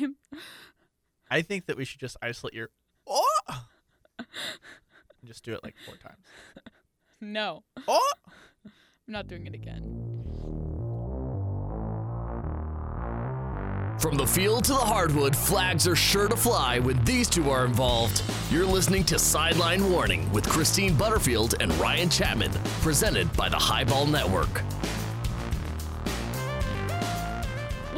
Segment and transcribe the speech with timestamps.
[0.00, 0.16] time.
[1.30, 2.70] I think that we should just isolate your
[3.06, 3.24] oh,
[4.18, 4.26] and
[5.24, 6.24] just do it like four times.
[7.20, 8.12] No, Oh,
[8.64, 8.72] I'm
[9.06, 10.06] not doing it again.
[14.00, 17.66] From the field to the hardwood, flags are sure to fly when these two are
[17.66, 18.22] involved.
[18.50, 24.06] You're listening to Sideline Warning with Christine Butterfield and Ryan Chapman, presented by the Highball
[24.06, 24.62] Network.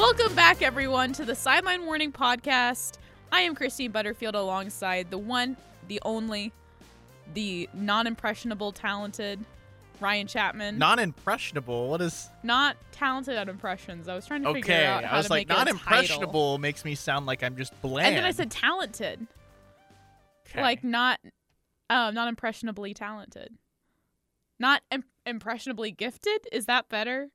[0.03, 2.95] Welcome back, everyone, to the Sideline Warning Podcast.
[3.31, 6.53] I am Christine Butterfield alongside the one, the only,
[7.35, 9.39] the non impressionable, talented
[10.01, 10.77] Ryan Chapman.
[10.77, 11.89] non impressionable.
[11.89, 14.09] What is Not talented at impressions.
[14.09, 14.87] I was trying to figure okay?
[14.87, 15.79] out how I was to like, make non a title.
[15.79, 18.09] impressionable makes me sound like I'm just bland.
[18.09, 19.25] And then I said talented,
[20.49, 20.61] Okay.
[20.63, 21.21] like not,
[21.91, 23.55] um, not impressionably talented,
[24.59, 26.49] not Im- impressionably gifted.
[26.51, 27.29] Is that better?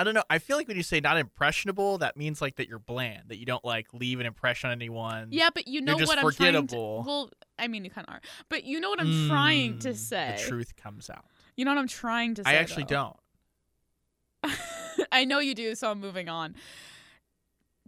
[0.00, 0.22] I don't know.
[0.30, 3.36] I feel like when you say not impressionable, that means like that you're bland, that
[3.38, 5.28] you don't like leave an impression on anyone.
[5.30, 6.60] Yeah, but you know what I'm trying to.
[6.60, 7.04] forgettable.
[7.06, 9.96] Well, I mean, you kind of are, but you know what I'm trying to Mm,
[9.96, 10.36] say.
[10.38, 11.26] The truth comes out.
[11.56, 12.50] You know what I'm trying to say.
[12.50, 13.16] I actually though.
[14.42, 14.58] don't.
[15.12, 16.54] I know you do, so I'm moving on.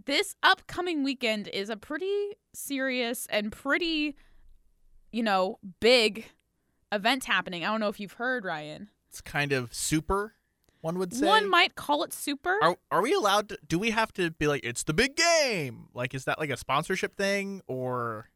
[0.04, 4.16] This upcoming weekend is a pretty serious and pretty,
[5.12, 6.26] you know, big
[6.90, 7.64] event happening.
[7.64, 8.90] I don't know if you've heard, Ryan.
[9.08, 10.34] It's kind of super.
[10.82, 11.24] One would say.
[11.24, 12.58] One might call it super.
[12.60, 13.58] Are are we allowed to?
[13.66, 15.86] Do we have to be like it's the big game?
[15.94, 18.28] Like, is that like a sponsorship thing, or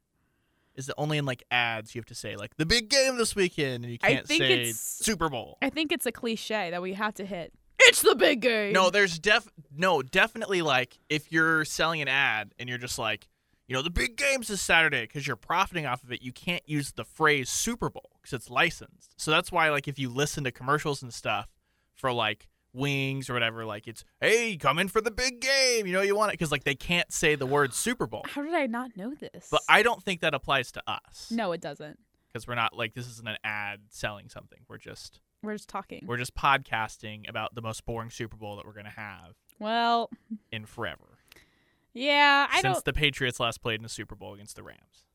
[0.76, 1.94] is it only in like ads?
[1.94, 4.52] You have to say like the big game this weekend, and you can't think say
[4.60, 5.58] it's- Super Bowl.
[5.60, 7.52] I think it's a cliche that we have to hit.
[7.80, 8.72] It's the big game.
[8.72, 13.28] No, there's def no definitely like if you're selling an ad and you're just like,
[13.66, 16.22] you know, the big game's this Saturday because you're profiting off of it.
[16.22, 19.20] You can't use the phrase Super Bowl because it's licensed.
[19.20, 21.48] So that's why like if you listen to commercials and stuff
[21.96, 25.86] for like wings or whatever, like it's hey, come in for the big game.
[25.86, 28.22] You know you want it because like they can't say the word Super Bowl.
[28.28, 29.48] How did I not know this?
[29.50, 31.30] But I don't think that applies to us.
[31.30, 31.98] no, it doesn't.
[32.32, 34.58] because we're not like this isn't an ad selling something.
[34.68, 36.04] We're just We're just talking.
[36.06, 40.10] we're just podcasting about the most boring Super Bowl that we're gonna have well,
[40.52, 41.18] in forever.
[41.94, 42.84] yeah, I since don't.
[42.84, 45.06] the Patriots last played in a Super Bowl against the Rams.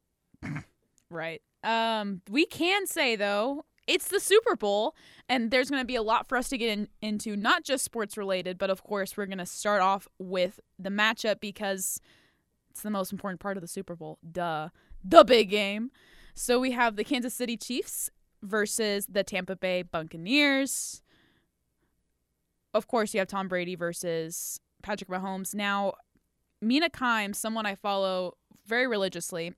[1.10, 1.42] Right.
[1.62, 4.96] Um, we can say though, it's the Super Bowl,
[5.28, 7.84] and there's going to be a lot for us to get in, into, not just
[7.84, 12.00] sports related, but of course we're going to start off with the matchup because
[12.70, 14.18] it's the most important part of the Super Bowl.
[14.30, 14.70] Duh,
[15.04, 15.92] the big game.
[16.34, 18.10] So we have the Kansas City Chiefs
[18.42, 21.02] versus the Tampa Bay Buccaneers.
[22.74, 25.54] Of course, you have Tom Brady versus Patrick Mahomes.
[25.54, 25.96] Now,
[26.62, 29.54] Mina Kimes, someone I follow very religiously,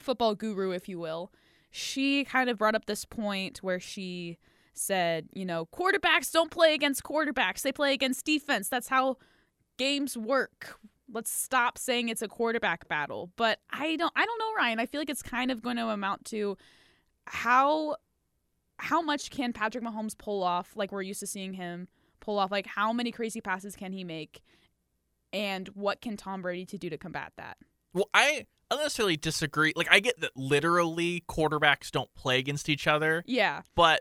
[0.00, 1.30] football guru, if you will,
[1.72, 4.38] she kind of brought up this point where she
[4.74, 8.68] said, you know, quarterbacks don't play against quarterbacks, they play against defense.
[8.68, 9.16] That's how
[9.78, 10.78] games work.
[11.10, 13.30] Let's stop saying it's a quarterback battle.
[13.36, 14.78] But I don't I don't know, Ryan.
[14.78, 16.56] I feel like it's kind of going to amount to
[17.26, 17.96] how
[18.78, 21.88] how much can Patrick Mahomes pull off like we're used to seeing him
[22.20, 24.42] pull off like how many crazy passes can he make
[25.32, 27.56] and what can Tom Brady to do to combat that?
[27.94, 29.72] Well, I I don't necessarily disagree.
[29.76, 33.62] Like I get that literally quarterbacks don't play against each other, Yeah.
[33.74, 34.00] but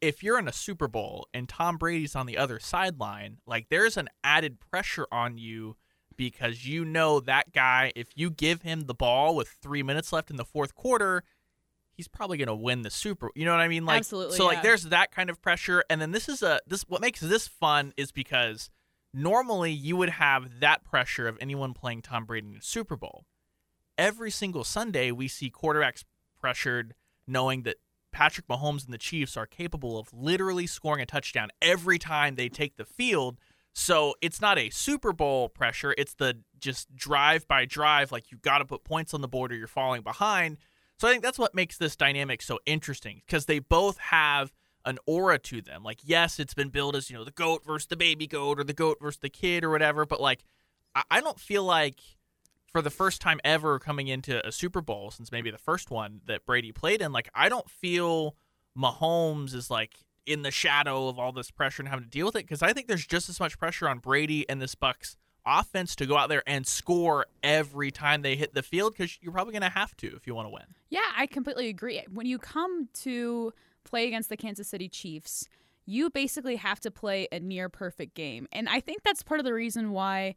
[0.00, 3.96] if you're in a Super Bowl and Tom Brady's on the other sideline, like there's
[3.96, 5.76] an added pressure on you
[6.16, 10.30] because you know that guy, if you give him the ball with three minutes left
[10.30, 11.22] in the fourth quarter,
[11.92, 13.30] he's probably gonna win the Super.
[13.34, 13.84] You know what I mean?
[13.84, 14.48] Like, Absolutely, So yeah.
[14.56, 17.46] like, there's that kind of pressure, and then this is a this what makes this
[17.48, 18.70] fun is because
[19.12, 23.24] normally you would have that pressure of anyone playing Tom Brady in a Super Bowl.
[23.98, 26.04] Every single Sunday, we see quarterbacks
[26.38, 26.94] pressured,
[27.26, 27.76] knowing that
[28.12, 32.48] Patrick Mahomes and the Chiefs are capable of literally scoring a touchdown every time they
[32.48, 33.38] take the field.
[33.74, 35.94] So it's not a Super Bowl pressure.
[35.98, 39.52] It's the just drive by drive, like you got to put points on the board
[39.52, 40.56] or you're falling behind.
[40.98, 44.50] So I think that's what makes this dynamic so interesting because they both have
[44.86, 45.82] an aura to them.
[45.82, 48.64] Like, yes, it's been billed as, you know, the goat versus the baby goat or
[48.64, 50.42] the goat versus the kid or whatever, but like,
[50.94, 52.00] I, I don't feel like
[52.72, 56.20] for the first time ever coming into a Super Bowl since maybe the first one
[56.26, 58.36] that Brady played in, like, I don't feel
[58.76, 59.94] Mahomes is like
[60.26, 62.72] in the shadow of all this pressure and having to deal with it because I
[62.72, 65.16] think there's just as much pressure on Brady and this Bucks
[65.46, 69.32] offense to go out there and score every time they hit the field because you're
[69.32, 70.64] probably going to have to if you want to win.
[70.90, 72.02] Yeah, I completely agree.
[72.12, 73.52] When you come to
[73.84, 75.48] play against the Kansas City Chiefs,
[75.86, 78.48] you basically have to play a near perfect game.
[78.50, 80.34] And I think that's part of the reason why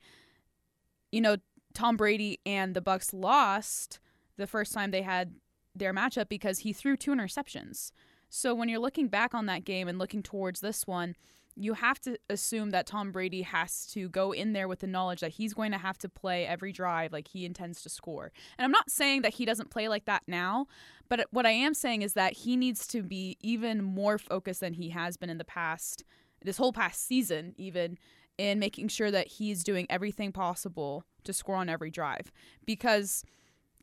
[1.11, 1.37] you know
[1.79, 3.99] Tom Brady and the Bucks lost
[4.35, 5.35] the first time they had
[5.73, 7.93] their matchup because he threw two interceptions.
[8.27, 11.15] So when you're looking back on that game and looking towards this one,
[11.55, 15.21] you have to assume that Tom Brady has to go in there with the knowledge
[15.21, 18.33] that he's going to have to play every drive like he intends to score.
[18.57, 20.67] And I'm not saying that he doesn't play like that now,
[21.07, 24.73] but what I am saying is that he needs to be even more focused than
[24.73, 26.03] he has been in the past,
[26.43, 27.97] this whole past season, even
[28.39, 32.31] in making sure that he's doing everything possible to score on every drive.
[32.65, 33.25] Because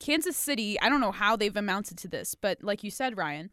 [0.00, 3.50] Kansas City, I don't know how they've amounted to this, but like you said, Ryan,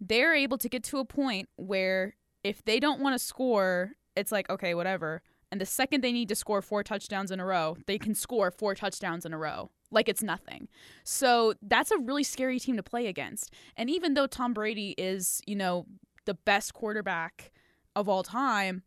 [0.00, 4.32] they're able to get to a point where if they don't want to score, it's
[4.32, 5.22] like, okay, whatever.
[5.52, 8.50] And the second they need to score four touchdowns in a row, they can score
[8.50, 9.70] four touchdowns in a row.
[9.90, 10.68] Like it's nothing.
[11.04, 13.52] So that's a really scary team to play against.
[13.76, 15.86] And even though Tom Brady is, you know,
[16.24, 17.52] the best quarterback
[17.94, 18.82] of all time,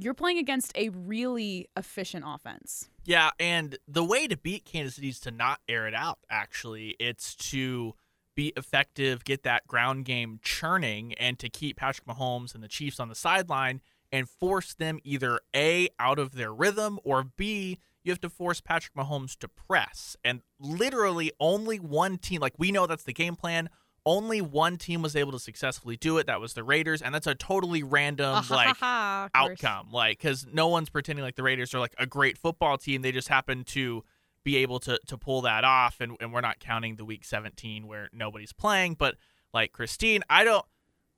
[0.00, 2.88] you're playing against a really efficient offense.
[3.04, 6.96] Yeah, and the way to beat Kansas City is to not air it out, actually.
[6.98, 7.94] It's to
[8.36, 13.00] be effective, get that ground game churning, and to keep Patrick Mahomes and the Chiefs
[13.00, 13.80] on the sideline
[14.12, 18.60] and force them either A, out of their rhythm, or B, you have to force
[18.60, 20.16] Patrick Mahomes to press.
[20.24, 23.68] And literally only one team, like we know that's the game plan.
[24.08, 26.26] Only one team was able to successfully do it.
[26.26, 29.62] That was the Raiders, and that's a totally random ah, ha, like ha, of course.
[29.62, 29.92] outcome.
[29.92, 33.02] Like, because no one's pretending like the Raiders are like a great football team.
[33.02, 34.02] They just happen to
[34.44, 37.86] be able to to pull that off, and, and we're not counting the week 17
[37.86, 38.94] where nobody's playing.
[38.94, 39.16] But
[39.52, 40.64] like Christine, I don't.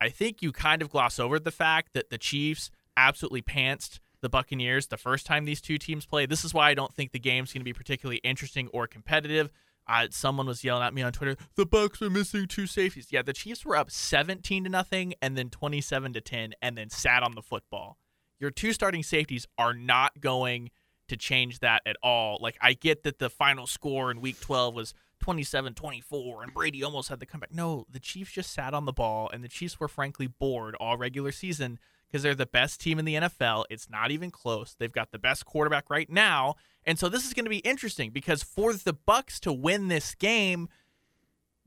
[0.01, 4.29] I think you kind of gloss over the fact that the Chiefs absolutely pantsed the
[4.29, 6.29] Buccaneers the first time these two teams played.
[6.29, 9.53] This is why I don't think the game's going to be particularly interesting or competitive.
[9.87, 13.23] Uh, someone was yelling at me on Twitter, "The Bucks are missing two safeties." Yeah,
[13.23, 17.23] the Chiefs were up 17 to nothing, and then 27 to 10, and then sat
[17.23, 17.99] on the football.
[18.39, 20.71] Your two starting safeties are not going
[21.09, 22.39] to change that at all.
[22.41, 24.95] Like I get that the final score in Week 12 was
[25.25, 27.53] 27-24, and Brady almost had the comeback.
[27.53, 30.97] No, the Chiefs just sat on the ball, and the Chiefs were frankly bored all
[30.97, 31.79] regular season
[32.11, 33.65] because they're the best team in the NFL.
[33.71, 34.75] It's not even close.
[34.79, 36.57] They've got the best quarterback right now.
[36.85, 40.15] And so this is going to be interesting because for the Bucks to win this
[40.15, 40.69] game,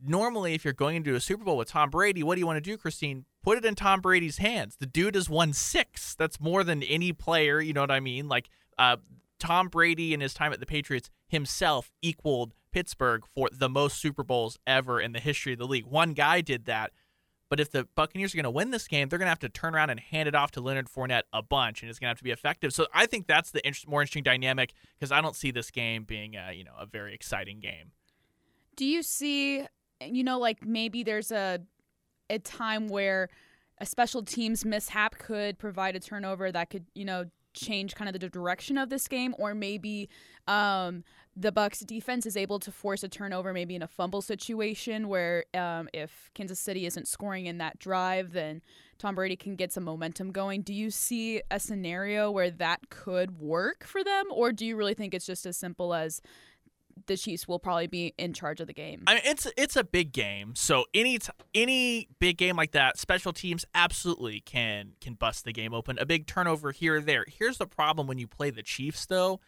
[0.04, 2.57] normally if you're going into a Super Bowl with Tom Brady, what do you want
[2.57, 3.25] to do, Christine?
[3.42, 4.75] Put it in Tom Brady's hands.
[4.78, 6.16] The dude has won 6.
[6.16, 8.28] That's more than any player, you know what I mean?
[8.28, 8.98] Like uh
[9.39, 14.24] Tom Brady in his time at the Patriots himself equaled Pittsburgh for the most Super
[14.24, 15.86] Bowls ever in the history of the league.
[15.86, 16.92] One guy did that.
[17.53, 19.47] But if the Buccaneers are going to win this game, they're going to have to
[19.47, 22.09] turn around and hand it off to Leonard Fournette a bunch, and it's going to
[22.09, 22.73] have to be effective.
[22.73, 26.03] So I think that's the inter- more interesting dynamic because I don't see this game
[26.03, 27.91] being, a, you know, a very exciting game.
[28.75, 29.67] Do you see,
[30.01, 31.59] you know, like maybe there's a
[32.27, 33.29] a time where
[33.77, 38.19] a special teams mishap could provide a turnover that could, you know, change kind of
[38.19, 40.09] the direction of this game, or maybe
[40.47, 41.03] um,
[41.35, 45.45] the Bucks defense is able to force a turnover, maybe in a fumble situation where
[45.53, 48.61] um, if Kansas City isn't scoring in that drive, then
[49.00, 50.61] Tom Brady can get some momentum going.
[50.61, 54.94] Do you see a scenario where that could work for them, or do you really
[54.94, 56.21] think it's just as simple as
[57.06, 59.04] the Chiefs will probably be in charge of the game?
[59.07, 62.98] I mean, it's it's a big game, so any t- any big game like that,
[62.98, 65.98] special teams absolutely can can bust the game open.
[66.00, 67.25] A big turnover here or there.
[67.28, 69.40] Here's the problem when you play the Chiefs, though.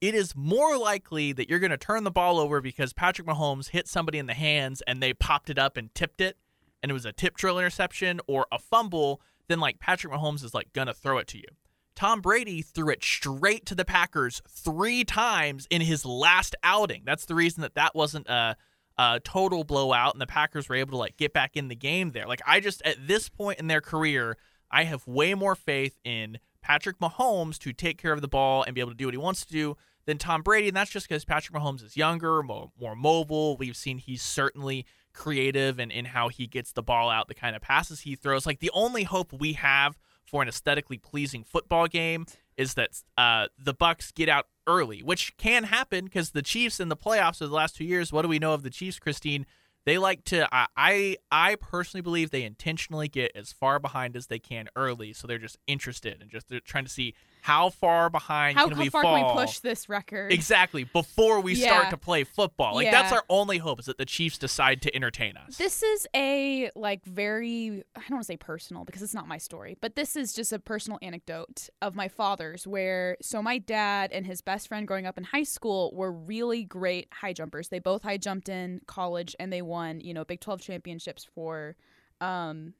[0.00, 3.70] It is more likely that you're going to turn the ball over because Patrick Mahomes
[3.70, 6.36] hit somebody in the hands and they popped it up and tipped it,
[6.82, 9.20] and it was a tip drill interception or a fumble.
[9.48, 11.44] Then like Patrick Mahomes is like gonna throw it to you.
[11.94, 17.02] Tom Brady threw it straight to the Packers three times in his last outing.
[17.04, 18.56] That's the reason that that wasn't a,
[18.98, 22.12] a total blowout, and the Packers were able to like get back in the game
[22.12, 22.26] there.
[22.26, 24.36] Like I just at this point in their career,
[24.70, 28.74] I have way more faith in Patrick Mahomes to take care of the ball and
[28.74, 31.08] be able to do what he wants to do than Tom Brady, and that's just
[31.08, 33.56] because Patrick Mahomes is younger, more, more mobile.
[33.56, 37.34] We've seen he's certainly creative and in, in how he gets the ball out, the
[37.34, 38.46] kind of passes he throws.
[38.46, 42.26] Like the only hope we have for an aesthetically pleasing football game
[42.56, 46.88] is that uh, the Bucks get out early, which can happen because the Chiefs in
[46.88, 48.12] the playoffs of the last two years.
[48.12, 49.46] What do we know of the Chiefs, Christine?
[49.86, 50.48] They like to.
[50.54, 55.12] I I, I personally believe they intentionally get as far behind as they can early,
[55.12, 58.76] so they're just interested and just they're trying to see how far behind How, can
[58.76, 59.16] how we far fall.
[59.18, 60.32] can we push this record?
[60.32, 61.66] Exactly before we Yeah.
[61.66, 62.74] start to play football.
[62.74, 65.58] Like that's our only hope is that the Chiefs decide to entertain us.
[65.58, 69.36] This is a like very I don't want to say personal because it's not my
[69.38, 74.10] story, but this is just a personal anecdote of my father's where so my dad
[74.12, 77.68] and his best friend growing up in high school were really great high jumpers.
[77.68, 81.76] They both high jumped in college and they won, you know, Big 12 championships for
[82.20, 82.74] um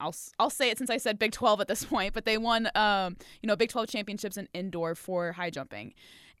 [0.00, 2.68] I'll I'll say it since I said Big 12 at this point, but they won
[2.74, 5.94] um you know Big 12 championships in indoor for high jumping.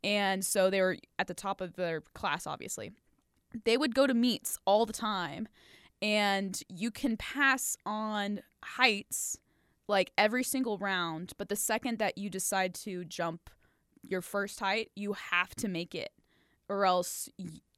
[0.04, 2.92] And so they were at the top of their class obviously.
[3.64, 5.48] They would go to meets all the time
[6.02, 9.38] and you can pass on heights
[9.88, 13.50] like every single round, but the second that you decide to jump
[14.02, 16.10] your first height, you have to make it
[16.68, 17.28] or else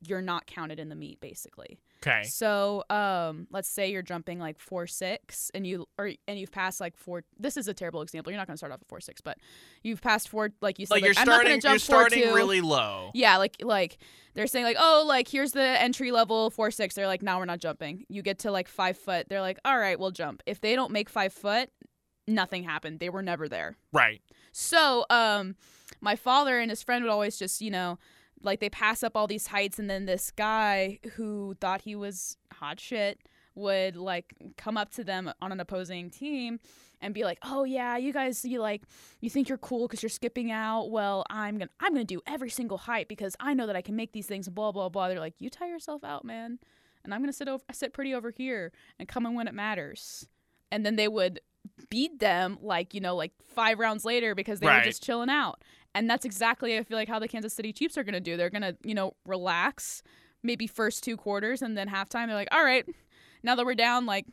[0.00, 1.78] you're not counted in the meet basically.
[2.00, 2.22] Okay.
[2.22, 6.80] So, um, let's say you're jumping like four six, and you or and you've passed
[6.80, 7.24] like four.
[7.38, 8.30] This is a terrible example.
[8.30, 9.36] You're not going to start off at four six, but
[9.82, 10.50] you've passed four.
[10.60, 12.36] Like you said, Like you're I'm not starting, going to jump you're starting four two.
[12.36, 13.10] really low.
[13.14, 13.98] Yeah, like like
[14.34, 16.94] they're saying like, oh, like here's the entry level four six.
[16.94, 18.04] They're like, now we're not jumping.
[18.08, 19.28] You get to like five foot.
[19.28, 20.40] They're like, all right, we'll jump.
[20.46, 21.68] If they don't make five foot,
[22.28, 23.00] nothing happened.
[23.00, 23.76] They were never there.
[23.92, 24.22] Right.
[24.52, 25.56] So, um,
[26.00, 27.98] my father and his friend would always just, you know,
[28.42, 32.36] like they pass up all these heights, and then this guy who thought he was
[32.52, 33.20] hot shit
[33.54, 36.60] would like come up to them on an opposing team
[37.00, 38.82] and be like, "Oh yeah, you guys, you like,
[39.20, 40.90] you think you're cool because you're skipping out.
[40.90, 43.96] Well, I'm gonna, I'm gonna do every single height because I know that I can
[43.96, 44.48] make these things.
[44.48, 45.08] Blah blah blah.
[45.08, 46.58] They're like, you tie yourself out, man,
[47.04, 50.28] and I'm gonna sit over, sit pretty over here and come in when it matters.
[50.70, 51.40] And then they would
[51.90, 54.78] beat them like you know like five rounds later because they Right.
[54.78, 55.62] were just chilling out
[55.98, 58.36] and that's exactly i feel like how the kansas city chiefs are going to do
[58.36, 60.02] they're going to you know relax
[60.42, 62.86] maybe first two quarters and then halftime they're like all right
[63.42, 64.26] now that we're down like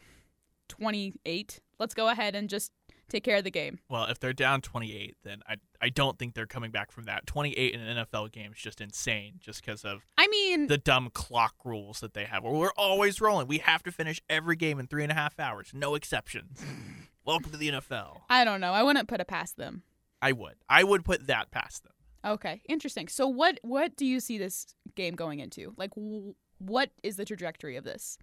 [0.70, 2.72] 28 let's go ahead and just
[3.10, 6.34] take care of the game Well, if they're down 28, then I I don't think
[6.34, 7.28] they're coming back from that.
[7.28, 11.12] 28 in an NFL game is just insane, just because of i mean the dumb
[11.14, 12.44] clock rules that they have.
[12.44, 13.48] Where we're always rolling.
[13.48, 16.64] We have to finish every game in three and a half hours, no exceptions.
[17.26, 18.22] Welcome to the NFL.
[18.30, 19.84] i don't know i wouldn't put it past them
[20.26, 20.56] I would.
[20.70, 21.94] I would put that past them.
[22.26, 26.90] okay interesting so what what do you see this game going into like w- what
[27.04, 28.18] is the trajectory of this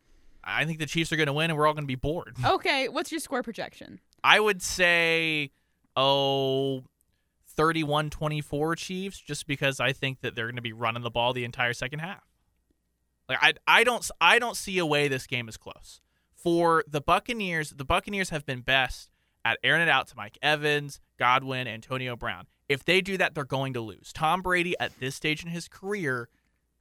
[0.44, 2.36] I think the Chiefs are going to win, and we're all going to be bored.
[2.44, 5.50] okay what's your score projection I would say,
[5.96, 6.84] oh,
[7.54, 11.32] 31 24 Chiefs, just because I think that they're going to be running the ball
[11.32, 12.22] the entire second half.
[13.28, 16.00] Like I, I don't I don't see a way this game is close.
[16.34, 19.10] For the Buccaneers, the Buccaneers have been best
[19.44, 22.46] at airing it out to Mike Evans, Godwin, Antonio Brown.
[22.68, 24.12] If they do that, they're going to lose.
[24.12, 26.28] Tom Brady at this stage in his career,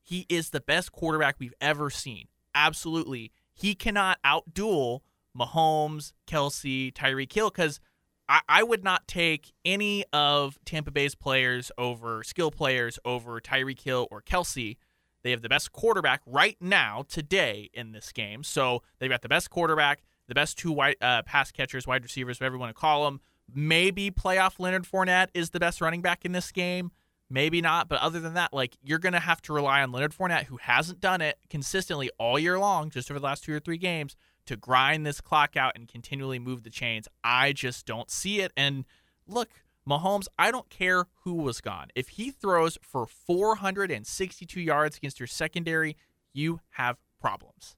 [0.01, 2.27] he is the best quarterback we've ever seen.
[2.55, 3.31] Absolutely.
[3.53, 5.01] He cannot outduel
[5.37, 7.79] Mahomes, Kelce, Tyreek Hill because
[8.27, 13.81] I, I would not take any of Tampa Bay's players over skill players over Tyreek
[13.81, 14.77] Hill or Kelce.
[15.23, 18.43] They have the best quarterback right now, today, in this game.
[18.43, 20.01] So they've got the best quarterback,
[20.31, 23.19] the best two wide, uh, pass catchers, wide receivers, whatever you want to call them.
[23.53, 26.91] Maybe playoff Leonard Fournette is the best running back in this game.
[27.29, 27.89] Maybe not.
[27.89, 30.55] But other than that, like you're going to have to rely on Leonard Fournette, who
[30.55, 34.15] hasn't done it consistently all year long, just over the last two or three games,
[34.45, 37.09] to grind this clock out and continually move the chains.
[37.25, 38.53] I just don't see it.
[38.55, 38.85] And
[39.27, 39.49] look,
[39.85, 41.87] Mahomes, I don't care who was gone.
[41.93, 45.97] If he throws for 462 yards against your secondary,
[46.31, 47.75] you have problems.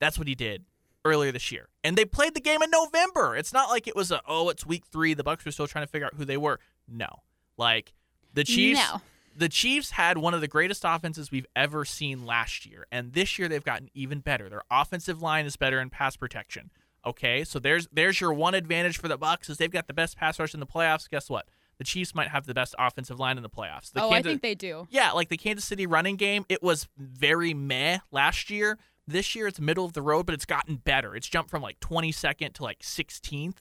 [0.00, 0.64] That's what he did
[1.08, 1.68] earlier this year.
[1.82, 3.36] And they played the game in November.
[3.36, 5.84] It's not like it was a oh, it's week 3, the Bucks were still trying
[5.84, 6.60] to figure out who they were.
[6.86, 7.08] No.
[7.56, 7.92] Like
[8.34, 9.00] the Chiefs No.
[9.36, 13.38] the Chiefs had one of the greatest offenses we've ever seen last year, and this
[13.38, 14.48] year they've gotten even better.
[14.48, 16.70] Their offensive line is better in pass protection.
[17.06, 20.16] Okay, so there's there's your one advantage for the Bucks is they've got the best
[20.16, 21.08] pass rush in the playoffs.
[21.08, 21.46] Guess what?
[21.78, 23.92] The Chiefs might have the best offensive line in the playoffs.
[23.92, 24.88] The oh, I think they do.
[24.90, 28.78] yeah, like the Kansas City running game, it was very meh last year.
[29.08, 31.16] This year it's middle of the road, but it's gotten better.
[31.16, 33.56] It's jumped from like 22nd to like 16th.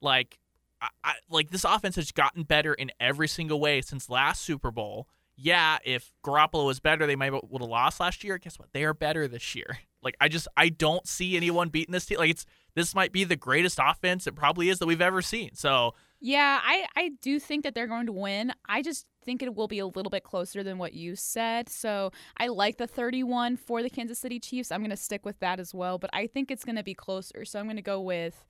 [0.00, 0.38] Like
[0.80, 4.70] I, I, like this offense has gotten better in every single way since last Super
[4.70, 5.08] Bowl.
[5.36, 8.38] Yeah, if Garoppolo was better, they might would have lost last year.
[8.38, 8.72] Guess what?
[8.72, 9.78] They are better this year.
[10.04, 12.18] Like I just I don't see anyone beating this team.
[12.18, 12.44] Like it's
[12.74, 15.54] this might be the greatest offense it probably is that we've ever seen.
[15.54, 15.94] So
[16.24, 18.52] Yeah, I, I do think that they're going to win.
[18.68, 21.68] I just think it will be a little bit closer than what you said.
[21.68, 24.70] So I like the 31 for the Kansas City Chiefs.
[24.70, 26.94] I'm going to stick with that as well, but I think it's going to be
[26.94, 27.44] closer.
[27.44, 28.46] So I'm going to go with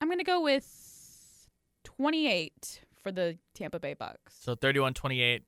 [0.00, 1.48] I'm going to go with
[1.84, 4.34] 28 for the Tampa Bay Bucks.
[4.40, 5.42] so 31-28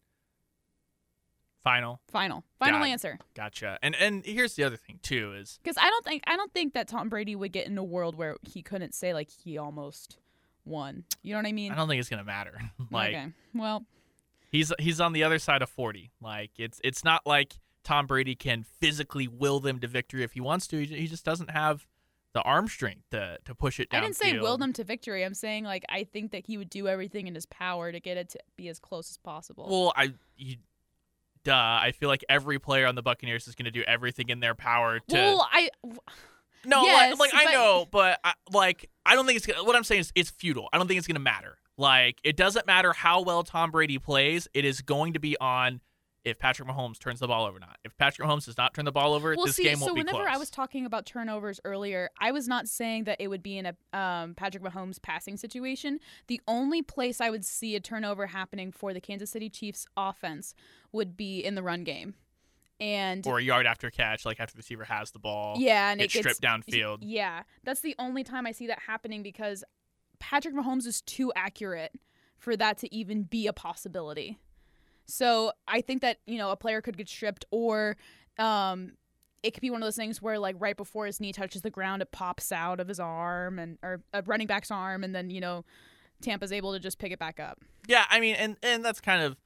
[1.62, 2.00] final.
[2.10, 2.44] Final.
[2.58, 3.18] Final Got answer.
[3.34, 3.78] Gotcha.
[3.82, 6.74] And and here's the other thing too is Cuz I don't think I don't think
[6.74, 10.18] that Tom Brady would get in a world where he couldn't say like he almost
[10.64, 11.04] won.
[11.22, 11.72] You know what I mean?
[11.72, 12.58] I don't think it's gonna matter.
[12.90, 13.32] like okay.
[13.54, 13.84] Well,
[14.50, 16.10] he's he's on the other side of forty.
[16.20, 17.54] Like it's it's not like
[17.84, 20.84] Tom Brady can physically will them to victory if he wants to.
[20.84, 21.86] He, he just doesn't have
[22.32, 25.24] the arm strength to to push it I didn't say will them to victory.
[25.24, 28.16] I'm saying like I think that he would do everything in his power to get
[28.16, 29.68] it to be as close as possible.
[29.68, 30.56] Well, I you,
[31.44, 31.54] duh.
[31.54, 34.98] I feel like every player on the Buccaneers is gonna do everything in their power
[34.98, 35.14] to.
[35.14, 35.70] Well, I
[36.64, 39.76] No, Yes, like, like I know, but I, like I don't think it's gonna, what
[39.76, 40.68] I'm saying is it's futile.
[40.72, 41.58] I don't think it's gonna matter.
[41.76, 44.48] Like it doesn't matter how well Tom Brady plays.
[44.54, 45.80] It is going to be on
[46.24, 47.78] if Patrick Mahomes turns the ball over or not.
[47.84, 49.96] If Patrick Mahomes does not turn the ball over, Well, this see, game so won't
[49.96, 50.28] be whenever close.
[50.30, 53.66] I was talking about turnovers earlier, I was not saying that it would be in
[53.66, 55.98] a um, Patrick Mahomes passing situation.
[56.28, 60.54] The only place I would see a turnover happening for the Kansas City Chiefs offense
[60.92, 62.14] would be in the run game,
[62.82, 65.54] and or a yard after catch, like after the receiver has the ball.
[65.56, 66.98] yeah, and gets it gets stripped downfield.
[67.00, 69.62] Yeah, that's the only time I see that happening because
[70.18, 71.92] Patrick Mahomes is too accurate
[72.38, 74.40] for that to even be a possibility.
[75.06, 77.96] So I think that you know a player could get stripped, or
[78.36, 78.94] um,
[79.44, 81.70] it could be one of those things where like right before his knee touches the
[81.70, 85.30] ground, it pops out of his arm and or a running back's arm, and then
[85.30, 85.64] you know
[86.20, 87.60] Tampa's able to just pick it back up.
[87.86, 89.36] Yeah, I mean, and and that's kind of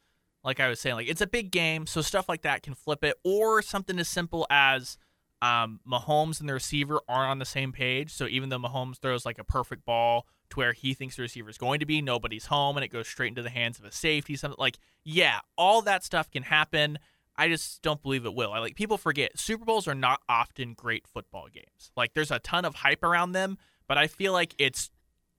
[0.47, 3.03] like I was saying, like it's a big game, so stuff like that can flip
[3.03, 4.97] it, or something as simple as
[5.43, 8.13] um, Mahomes and the receiver aren't on the same page.
[8.13, 11.51] So even though Mahomes throws like a perfect ball to where he thinks the receiver
[11.51, 13.93] is going to be, nobody's home, and it goes straight into the hands of a
[13.93, 14.37] safety.
[14.37, 17.01] Something like, yeah, all that stuff can happen.
[17.37, 18.53] I just don't believe it will.
[18.53, 21.91] I like people forget Super Bowls are not often great football games.
[21.97, 24.91] Like there's a ton of hype around them, but I feel like it's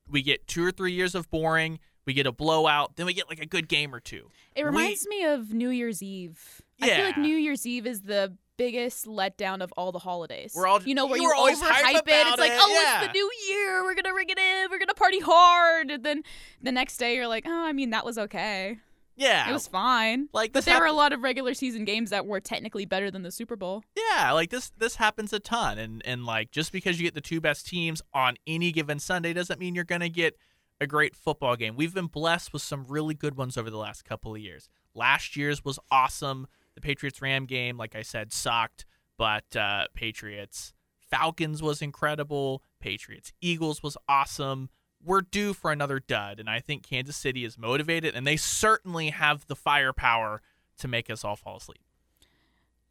[0.10, 1.80] we get two or three years of boring.
[2.08, 4.32] We get a blowout, then we get like a good game or two.
[4.56, 6.62] It We- reminds me of New Year's Eve.
[6.82, 10.54] I feel like New Year's Eve is the biggest letdown of all the holidays.
[10.56, 12.28] We're all- you know, where you you, were always overhype hype it.
[12.28, 13.04] It's like, it, oh, yeah.
[13.04, 13.84] it's the new year.
[13.84, 14.72] We're gonna ring it in.
[14.72, 15.92] We're gonna party hard.
[15.92, 16.24] And then
[16.62, 18.80] the next day, you're like, oh, I mean, that was okay.
[19.20, 20.30] Yeah, It was fine.
[20.32, 23.24] like But there were a lot of regular season games that were technically better than
[23.24, 23.84] the Super Bowl.
[23.98, 27.22] Yeah, like this this happens a ton and and like just because you get the
[27.22, 30.38] two best teams on any given Sunday doesn't mean you're going to get
[30.80, 31.76] a great football game.
[31.76, 34.70] We've been blessed with some really good ones over the last couple of years.
[34.94, 36.48] Last year's was awesome.
[36.76, 38.86] The Patriots Ram game, like I said, sucked,
[39.18, 42.64] but uh Patriots Falcons was incredible.
[42.80, 44.70] Patriots Eagles was awesome.
[45.04, 49.12] We're due for another dud, and I think Kansas City is motivated, and they certainly
[49.12, 50.42] have the firepower
[50.80, 51.82] to make us all fall asleep.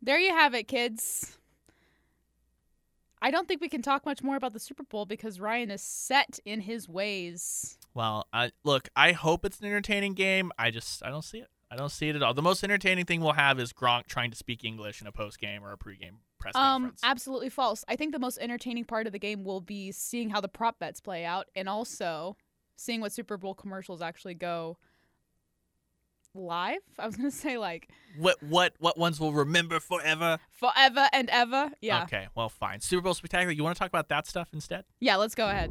[0.00, 1.36] There you have it, kids.
[3.26, 5.82] I don't think we can talk much more about the Super Bowl because Ryan is
[5.82, 7.76] set in his ways.
[7.92, 10.52] Well, I, look, I hope it's an entertaining game.
[10.56, 11.48] I just I don't see it.
[11.68, 12.34] I don't see it at all.
[12.34, 15.40] The most entertaining thing we'll have is Gronk trying to speak English in a post
[15.40, 17.00] game or a pre-game press Um, conference.
[17.02, 17.84] absolutely false.
[17.88, 20.78] I think the most entertaining part of the game will be seeing how the prop
[20.78, 22.36] bets play out, and also
[22.76, 24.78] seeing what Super Bowl commercials actually go
[26.36, 26.80] live.
[26.98, 30.38] I was gonna say like what what what ones will remember forever?
[30.52, 31.70] forever and ever.
[31.80, 32.80] Yeah, Okay, well, fine.
[32.80, 33.52] Super Bowl spectacular.
[33.52, 34.84] You want to talk about that stuff instead?
[35.00, 35.16] yeah.
[35.16, 35.70] Let's go ahead.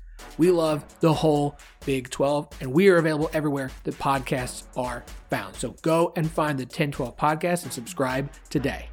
[0.37, 5.55] We love the whole Big 12, and we are available everywhere that podcasts are found.
[5.55, 8.89] So go and find the 1012 podcast and subscribe today.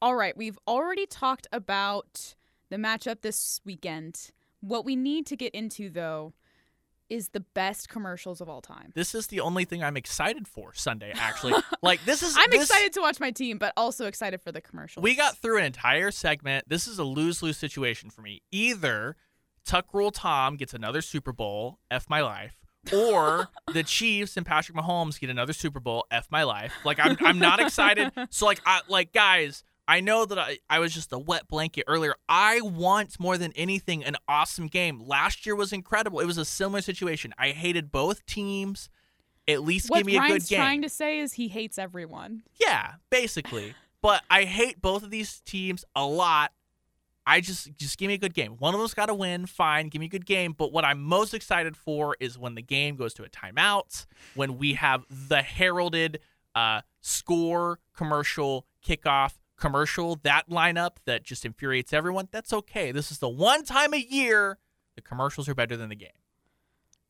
[0.00, 2.34] All right, we've already talked about
[2.70, 4.30] the matchup this weekend.
[4.60, 6.34] What we need to get into though
[7.10, 8.92] is the best commercials of all time.
[8.94, 11.12] This is the only thing I'm excited for Sunday.
[11.14, 12.34] Actually, like this is.
[12.38, 15.02] I'm this- excited to watch my team, but also excited for the commercials.
[15.02, 16.68] We got through an entire segment.
[16.68, 18.42] This is a lose lose situation for me.
[18.52, 19.16] Either
[19.64, 22.56] Tuck Rule Tom gets another Super Bowl, F my life,
[22.92, 26.72] or the Chiefs and Patrick Mahomes get another Super Bowl, F my life.
[26.84, 28.12] Like I'm I'm not excited.
[28.30, 31.84] So like I like guys, I know that I, I was just a wet blanket
[31.88, 32.14] earlier.
[32.28, 35.00] I want more than anything an awesome game.
[35.00, 36.20] Last year was incredible.
[36.20, 37.32] It was a similar situation.
[37.38, 38.90] I hated both teams.
[39.48, 40.58] At least what give me a good game.
[40.58, 42.42] What trying to say is he hates everyone.
[42.60, 43.74] Yeah, basically.
[44.02, 46.52] but I hate both of these teams a lot.
[47.26, 48.56] I just just give me a good game.
[48.58, 49.88] One of them's got to win, fine.
[49.88, 50.52] Give me a good game.
[50.52, 54.58] But what I'm most excited for is when the game goes to a timeout, when
[54.58, 56.20] we have the heralded
[56.54, 62.28] uh, score commercial kickoff commercial, that lineup that just infuriates everyone.
[62.30, 62.92] That's okay.
[62.92, 64.58] This is the one time a year
[64.96, 66.10] the commercials are better than the game.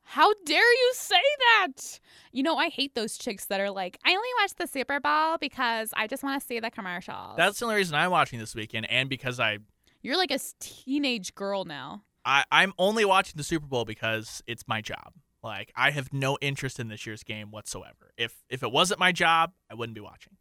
[0.03, 1.99] How dare you say that?
[2.31, 5.37] You know, I hate those chicks that are like, I only watch the Super Bowl
[5.39, 7.37] because I just want to see the commercials.
[7.37, 9.59] That's the only reason I'm watching this weekend, and because I
[10.01, 12.03] You're like a teenage girl now.
[12.25, 15.13] I, I'm only watching the Super Bowl because it's my job.
[15.43, 18.11] Like I have no interest in this year's game whatsoever.
[18.17, 20.33] If if it wasn't my job, I wouldn't be watching.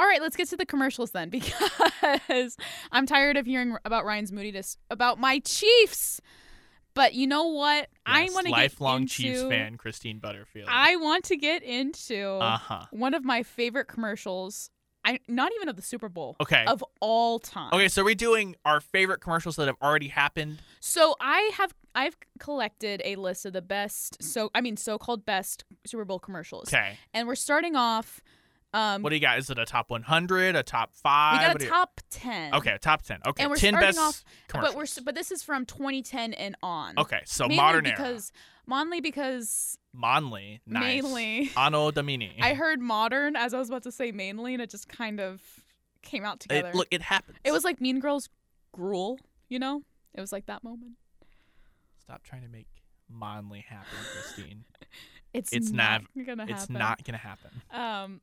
[0.00, 2.56] All right, let's get to the commercials then because
[2.90, 6.22] I'm tired of hearing about Ryan's moodiness about my Chiefs.
[6.94, 7.90] But you know what?
[8.06, 10.68] I Yes, want to get lifelong into, Chiefs fan Christine Butterfield.
[10.70, 12.86] I want to get into uh huh.
[12.92, 14.70] one of my favorite commercials
[15.04, 16.36] I not even of the Super Bowl.
[16.40, 16.64] Okay.
[16.66, 17.70] Of all time.
[17.72, 20.62] Okay, so we're doing our favorite commercials that have already happened.
[20.80, 25.64] So I have I've collected a list of the best so I mean so-called best
[25.84, 26.68] Super Bowl commercials.
[26.68, 26.98] Okay.
[27.12, 28.22] And we're starting off
[28.72, 29.38] um What do you got?
[29.38, 31.32] Is it a top 100, a top 5?
[31.40, 32.54] we got a do you- top 10.
[32.54, 33.20] Okay, top 10.
[33.26, 34.24] Okay, And we're 10 starting best off.
[34.52, 36.94] But we're but this is from 2010 and on.
[36.98, 37.96] Okay, so mainly modern era.
[37.96, 38.32] because
[38.66, 40.60] mainly because Monley.
[40.66, 41.02] Nice.
[41.02, 42.36] mainly Anno Domini.
[42.40, 45.40] I heard modern as I was about to say mainly and it just kind of
[46.02, 46.68] came out together.
[46.68, 47.38] It, look, it happens.
[47.44, 48.28] It was like Mean Girls
[48.72, 49.82] grool, you know?
[50.14, 50.92] It was like that moment.
[51.98, 52.66] Stop trying to make
[53.08, 54.64] Monley happen, Christine.
[55.32, 56.56] It's, It's not not- gonna happen.
[56.56, 57.50] it's not going to happen.
[57.70, 58.20] Um,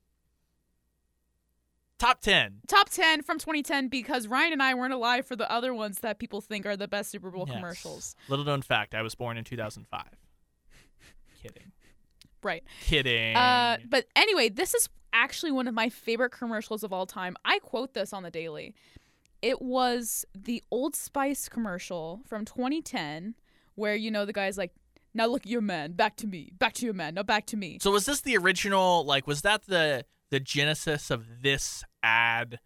[1.99, 2.61] Top 10.
[2.67, 6.19] top 10 from 2010 because Ryan and I weren't alive for the other ones that
[6.19, 7.55] people think are the best Super Bowl Yes.
[7.55, 8.15] commercials.
[8.29, 10.03] Little known fact, I was born in 2005.
[11.41, 11.71] Kidding.
[12.43, 12.63] Right.
[12.81, 13.35] Kidding.
[13.35, 17.35] Uh, but anyway, this is actually one of my favorite commercials of all time.
[17.43, 18.75] I quote this on the daily.
[19.41, 23.35] It was the Old Spice commercial from 2010
[23.75, 24.71] where, you know, the guy's like,
[25.13, 27.57] now look at your man, back to me, back to your man, now back to
[27.57, 27.79] me.
[27.81, 32.59] so was this the original like was that the the genesis of this ad?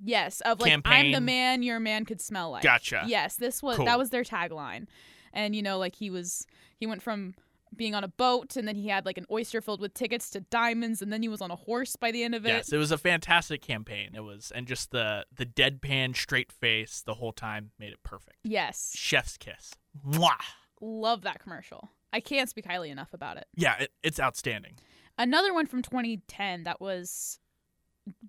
[0.00, 2.62] Yes, of like I'm the man your man could smell like.
[2.62, 3.04] Gotcha.
[3.06, 3.86] Yes, this was Cool.
[3.86, 4.86] that was their tagline.
[5.32, 7.34] And you know, like he was he went from
[7.76, 10.40] being on a boat and then he had like an oyster filled with tickets to
[10.40, 12.50] diamonds and then he was on a horse by the end of it.
[12.50, 14.10] Yes, it was a fantastic campaign.
[14.14, 18.38] It was and just the the deadpan straight face the whole time made it perfect.
[18.44, 18.92] Yes.
[18.96, 19.72] Chef's kiss.
[20.06, 20.32] Mwah.
[20.80, 21.90] Love that commercial.
[22.12, 23.46] I can't speak highly enough about it.
[23.54, 24.74] Yeah, it, it's outstanding.
[25.18, 27.38] Another one from 2010 that was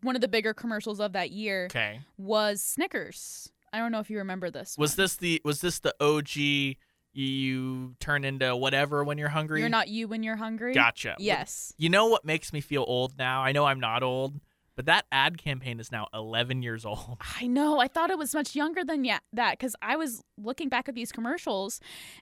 [0.02, 2.02] one of the bigger commercials of that year Okay.
[2.18, 3.52] was Snickers.
[3.72, 4.76] I don't know if you remember this.
[4.78, 5.04] Was one.
[5.04, 6.76] this the was this the OG
[7.14, 9.60] you turn into whatever when you're hungry?
[9.62, 10.74] You're not you when you're hungry?
[10.74, 11.16] Gotcha.
[11.20, 11.74] Yes.
[11.78, 13.42] You know what makes me feel old now?
[13.44, 14.40] I know I'm not old,
[14.80, 17.18] but that ad campaign is now 11 years old.
[17.42, 17.80] I know.
[17.82, 20.96] I thought it was much younger than ya- that because I was looking back at
[20.96, 21.82] these commercials,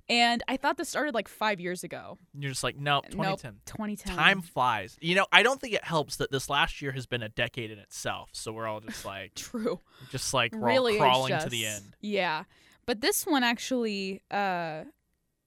[0.10, 2.18] and I thought this started like five years ago.
[2.34, 3.58] You're just like, nope, Nope, 2010.
[3.68, 4.16] 2010.
[4.16, 4.98] Time flies.
[5.00, 7.70] You know, I don't think it helps that this last year has been a decade
[7.70, 8.32] in itself.
[8.34, 9.80] So we're all just like, True.
[10.10, 11.96] just like we're really crawling to the end.
[12.02, 12.46] Yeah,
[12.88, 14.86] but this one actually uh,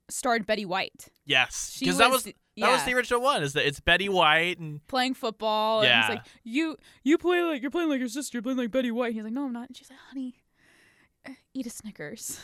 [0.09, 1.09] starred Betty White.
[1.27, 2.29] Yes, because that was
[2.61, 3.42] the- that was the original one.
[3.42, 5.83] Is that it's Betty White and playing football.
[5.85, 5.94] Yeah.
[5.96, 8.37] And he's like, you you play like you're playing like your sister.
[8.37, 9.14] You're playing like Betty White.
[9.14, 9.68] He's like, no, I'm not.
[9.68, 10.35] And she's like, honey,
[11.27, 12.40] uh, eat a Snickers.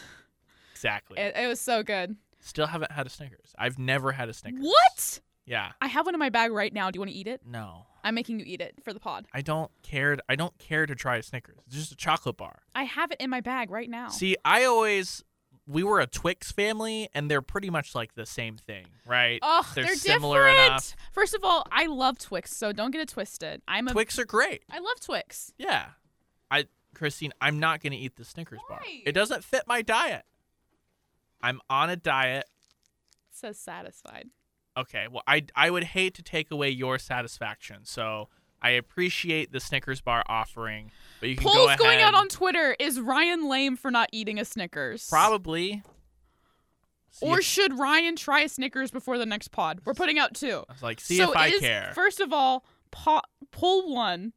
[0.73, 1.19] exactly.
[1.19, 2.17] It, it was so good.
[2.41, 3.55] Still haven't had a Snickers.
[3.59, 4.65] I've never had a Snickers.
[4.65, 5.21] What?
[5.47, 5.73] Yeah.
[5.81, 6.91] I have one in my bag right now.
[6.91, 7.41] Do you want to eat it?
[7.47, 7.87] No.
[8.05, 9.27] I'm making you eat it for the pod.
[9.33, 10.17] I don't care.
[10.29, 11.59] I don't care to try a Snickers.
[11.67, 12.61] It's just a chocolate bar.
[12.75, 14.09] I have it in my bag right now.
[14.09, 15.25] See, I always
[15.67, 19.41] we were a Twix family, and they're pretty much like the same thing, right?
[19.43, 20.67] Oh, they're, they're, similar different.
[20.67, 20.97] enough.
[21.13, 23.63] First of all, I love Twix, so don't get it twisted.
[23.67, 24.63] I'm a Twix are great.
[24.71, 25.53] I love Twix.
[25.59, 25.87] Yeah.
[26.51, 28.81] I Christine, I'm not gonna eat the Snickers bar.
[29.05, 30.25] It doesn't fit my diet.
[31.43, 32.47] I'm on a diet.
[33.31, 34.29] It says satisfied.
[34.77, 37.81] Okay, well I I would hate to take away your satisfaction.
[37.85, 38.29] So
[38.63, 40.91] I appreciate the Snickers bar offering,
[41.21, 41.79] but you can go Polls ahead.
[41.79, 45.09] going out on Twitter: Is Ryan lame for not eating a Snickers?
[45.09, 45.83] probably.
[47.11, 49.81] See Or if- should Ryan try a Snickers before the next pod?
[49.85, 50.65] We're putting out two.
[50.69, 51.93] I was like, see so if I is- care.
[51.95, 54.33] First of all, po- poll one: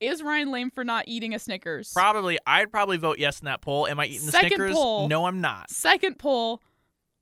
[0.00, 1.92] Is Ryan lame for not eating a Snickers?
[1.92, 3.86] Probably, I'd probably vote yes in that poll.
[3.86, 4.74] Am I eating the Second Snickers?
[4.74, 5.08] poll.
[5.08, 5.70] No, I'm not.
[5.70, 6.60] Second poll: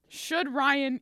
[0.08, 1.00] Should Ryan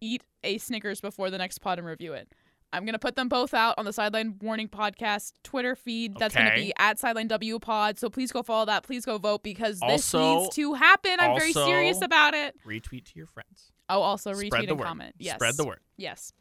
[0.00, 2.32] eat a Snickers before the next pod and review it?
[2.72, 6.16] I'm gonna put them both out on the Sideline Warning Podcast Twitter feed.
[6.18, 7.98] That's gonna be at Sideline W Pod.
[7.98, 8.82] So please go follow that.
[8.82, 11.16] Please go vote because this Also- needs to happen.
[11.18, 12.56] I'm very serious about it.
[12.66, 13.72] Retweet to your friends.
[13.88, 15.14] Oh, also Spread retweet the and comment.
[15.18, 15.80] Yes, Spread the word.
[15.96, 16.32] Yes.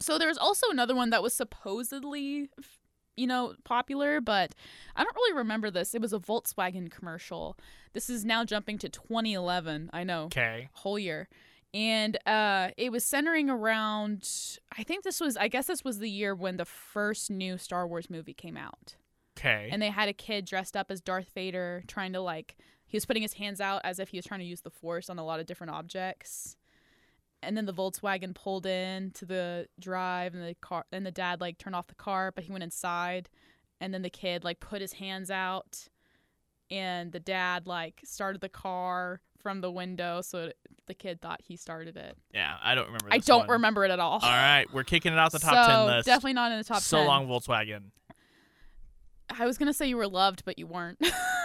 [0.00, 2.50] So there was also another one that was supposedly,
[3.16, 4.54] you know, popular, but
[4.94, 5.94] I don't really remember this.
[5.94, 7.56] It was a Volkswagen commercial.
[7.94, 9.90] This is now jumping to 2011.
[9.92, 10.68] I know, Okay.
[10.72, 11.28] whole year.
[11.74, 14.28] And uh, it was centering around.
[14.78, 15.36] I think this was.
[15.36, 18.94] I guess this was the year when the first new Star Wars movie came out,
[19.36, 19.68] Okay.
[19.72, 22.56] and they had a kid dressed up as Darth Vader, trying to like.
[22.86, 25.10] He was putting his hands out as if he was trying to use the Force
[25.10, 26.56] on a lot of different objects
[27.42, 31.40] and then the Volkswagen pulled in to the drive and the car and the dad
[31.40, 33.28] like turned off the car but he went inside
[33.80, 35.88] and then the kid like put his hands out
[36.70, 41.40] and the dad like started the car from the window so it, the kid thought
[41.46, 42.16] he started it.
[42.32, 43.08] yeah, I don't remember.
[43.10, 43.50] I don't one.
[43.50, 44.14] remember it at all.
[44.14, 46.06] All right, we're kicking it out the top so ten list.
[46.06, 47.06] definitely not in the top so 10.
[47.06, 47.90] long, Volkswagen.
[49.38, 50.98] I was going to say you were loved but you weren't.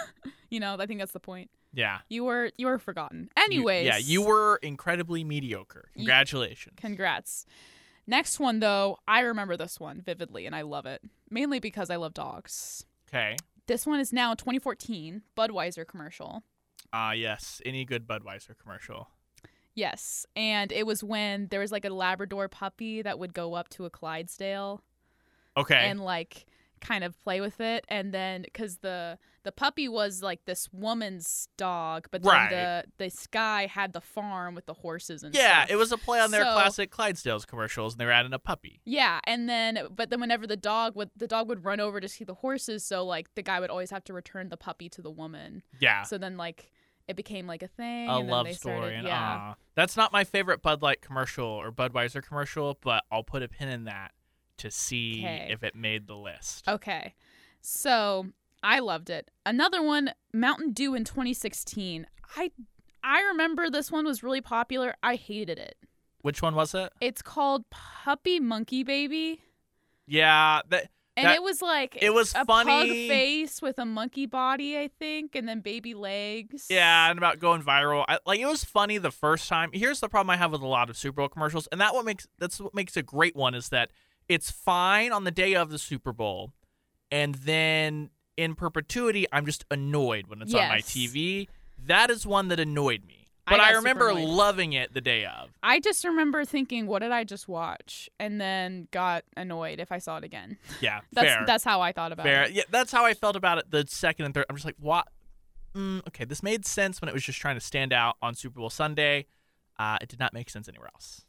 [0.50, 1.50] you know, I think that's the point.
[1.72, 1.98] Yeah.
[2.08, 3.30] You were you were forgotten.
[3.36, 3.86] You- Anyways.
[3.86, 5.88] yeah, you were incredibly mediocre.
[5.94, 6.76] Congratulations.
[6.76, 7.46] Congrats.
[8.06, 11.02] Next one though, I remember this one vividly and I love it.
[11.30, 12.84] Mainly because I love dogs.
[13.08, 13.36] Okay.
[13.66, 16.42] This one is now 2014 Budweiser commercial.
[16.92, 17.60] Ah, yes.
[17.64, 19.08] Any good Budweiser commercial.
[19.74, 23.68] Yes, and it was when there was like a Labrador puppy that would go up
[23.70, 24.82] to a Clydesdale
[25.56, 25.76] Okay.
[25.76, 26.46] and like
[26.80, 31.46] kind of play with it and then cuz the the puppy was like this woman's
[31.58, 32.50] dog but then Right.
[32.50, 35.70] the this guy had the farm with the horses and yeah, stuff.
[35.70, 38.38] it was a play on their So- classic Clydesdales commercials, and they were adding a
[38.38, 38.80] puppy.
[38.84, 42.08] Yeah, and then but then whenever the dog would the dog would run over to
[42.08, 45.00] see the horses, so like the guy would always have to return the puppy to
[45.02, 45.62] the woman.
[45.78, 46.02] Yeah.
[46.02, 46.72] So then like
[47.10, 48.08] it became like a thing.
[48.08, 48.76] a love they story.
[48.76, 49.36] started- and yeah.
[49.36, 49.54] aw.
[49.74, 53.68] That's not my favorite Bud Light commercial or Budweiser commercial, but I'll put a pin
[53.68, 54.12] in that
[54.58, 56.68] to see if it made the list.
[56.68, 57.14] Okay.
[57.60, 58.26] So
[58.62, 59.30] I loved it.
[59.44, 62.06] Another one, Mountain Dew in 2016.
[62.36, 62.50] I
[63.02, 64.94] I remember this one was really popular.
[65.02, 65.76] I hated it.
[66.22, 66.92] Which one was it?
[67.00, 69.40] It's called Puppy Monkey Baby.
[70.06, 72.70] Yeah, that And That- it was like it was a funny.
[72.70, 76.66] pug face with a monkey body, I think, and then baby legs.
[76.70, 78.04] yeah, and about going viral.
[78.08, 79.70] I, like it was funny the first time.
[79.72, 82.04] Here's the problem I have with a lot of Super Bowl commercials, and that what
[82.04, 83.90] makes that's what makes a great one is that
[84.28, 86.52] it's fine on the day of the Super Bowl,
[87.10, 91.48] and then in perpetuity, I'm just annoyed when it's on my TV.
[91.86, 93.19] That is one that annoyed me.
[93.46, 95.50] I But I, super remember loving it the day of.
[95.62, 98.08] I just remember thinking, what did I just watch?
[98.20, 100.58] And then got annoyed if I saw it again.
[100.80, 101.44] Yeah, That's fair.
[101.46, 102.44] that's how I thought about Fair.
[102.44, 102.52] it.
[102.52, 104.46] Yeah, that's how I felt about it the second and third.
[104.48, 105.08] I'm just like, what?
[105.74, 108.58] Mm, okay, this made sense when it was just trying to stand out on Super
[108.60, 109.26] Bowl Sunday.
[109.78, 111.24] Uh, it did not make sense anywhere else.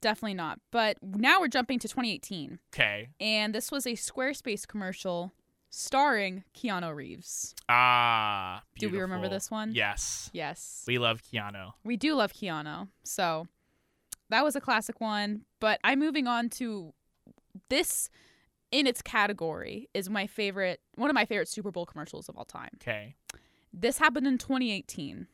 [0.00, 0.58] Definitely not.
[0.70, 2.58] But now we're jumping to 2018.
[2.74, 3.08] Okay.
[3.20, 5.32] And this was a Squarespace commercial
[5.74, 7.54] starring Keanu Reeves.
[7.68, 9.72] Ah, Do we remember this one?
[9.74, 10.30] Yes.
[10.32, 10.84] Yes.
[10.86, 11.72] We love Keanu.
[11.82, 12.88] We do love Keanu.
[13.02, 13.48] So
[14.30, 15.42] that was a classic one.
[15.60, 16.94] But I'm moving on to
[17.68, 18.08] this
[18.70, 22.44] in its category is my favorite one of my favorite Super Bowl commercials of all
[22.44, 22.70] time.
[22.80, 23.16] Okay.
[23.72, 25.26] This happened in 2018.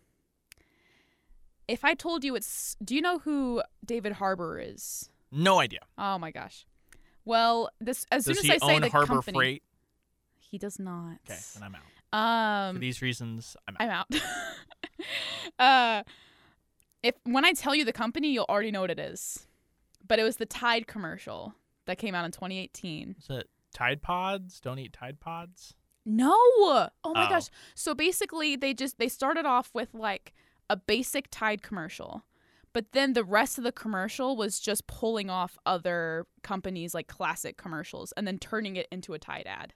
[1.69, 5.11] If I told you it's do you know who David Harbour is?
[5.31, 5.81] No idea.
[5.99, 6.67] Oh my gosh.
[7.27, 9.63] Well, this as Does soon as I say the Harbor company, Freight?
[10.51, 11.19] He does not.
[11.29, 11.83] Okay, then I'm out.
[12.69, 14.07] Um For these reasons, I'm out.
[14.11, 14.23] I'm out.
[15.59, 16.03] uh,
[17.03, 19.47] if when I tell you the company, you'll already know what it is.
[20.07, 21.55] But it was the Tide commercial
[21.87, 23.17] that came out in 2018.
[23.19, 24.61] Is it Tide Pods?
[24.61, 25.75] Don't eat Tide Pods.
[26.05, 26.33] No.
[26.35, 27.29] Oh my Oh.
[27.29, 27.47] gosh.
[27.75, 30.33] So basically, they just they started off with like
[30.69, 32.25] a basic Tide commercial.
[32.73, 37.57] But then the rest of the commercial was just pulling off other companies like classic
[37.57, 39.75] commercials and then turning it into a Tide ad.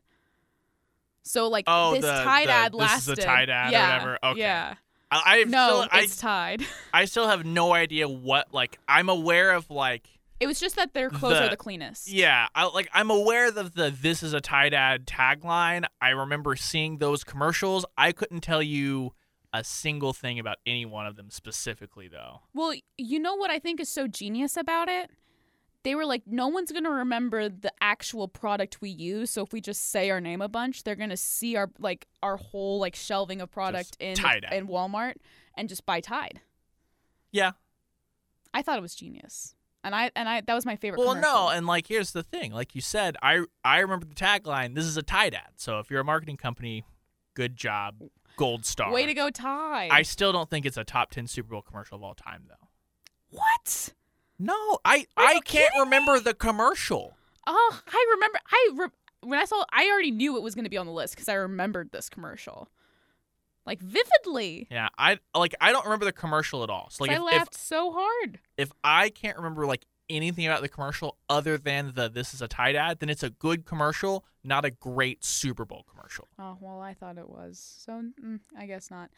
[1.25, 3.13] So like Oh, this the- Tide the- ad this lasted.
[3.19, 4.19] is a Tide ad or yeah, whatever?
[4.25, 4.41] Okay.
[4.41, 4.75] Yeah.
[5.11, 6.63] I, I've No, still, I, it's Tide.
[6.95, 10.09] I still have no idea what like I'm aware of like
[10.41, 12.09] It was just that their clothes The- are the cleanest.
[12.11, 15.85] Yeah, I, like I'm aware of the "This is a Tide ad" tagline.
[16.01, 17.85] I remember seeing those commercials.
[17.97, 19.13] I couldn't tell you
[19.53, 22.41] a single thing about any one of them specifically, though.
[22.55, 25.11] Well, you know what I think is so genius about it?
[25.85, 29.31] They were like, no one's gonna remember the actual product we use.
[29.31, 32.37] So if we just say our name a bunch, they're gonna see our like our
[32.37, 35.15] whole like shelving of product Just in in Walmart
[35.57, 36.41] and just buy Tide.
[37.31, 37.53] Yeah.
[38.53, 41.01] I thought it was genius, and I and I that was my favorite.
[41.01, 41.33] Well, commercial.
[41.33, 42.53] no, and like here's the thing.
[42.53, 44.75] Like you said, I I remember the tagline.
[44.75, 45.55] This is a Tide ad.
[45.57, 46.85] So if you're a marketing company,
[47.35, 47.97] good job,
[48.37, 48.93] gold star.
[48.93, 49.91] way to go, Tide.
[49.93, 52.69] I still don't think it's a top ten Super Bowl commercial of all time, though.
[53.31, 53.93] what?
[54.39, 57.15] No, I Are I can't remember the commercial.
[57.47, 58.39] Oh, I remember.
[58.51, 58.89] I re-
[59.29, 61.29] when I saw, I already knew it was going to be on the list because
[61.29, 62.69] I remembered this commercial,
[63.65, 64.67] like vividly.
[64.71, 66.89] Yeah, I like I don't remember the commercial at all.
[66.91, 68.41] So like I if, if laughed so hard.
[68.57, 72.49] if I can't remember like anything about the commercial other than the this is a
[72.49, 76.29] Tide ad, then it's a good commercial, not a great Super Bowl commercial.
[76.39, 77.79] Oh well, I thought it was.
[77.85, 79.11] So mm, I guess not.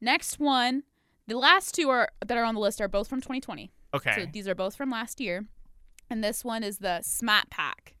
[0.00, 0.82] Next one,
[1.26, 3.70] the last two are that are on the list are both from 2020.
[3.94, 4.12] Okay.
[4.16, 5.46] So these are both from last year,
[6.10, 7.94] and this one is the Smaht Pahk.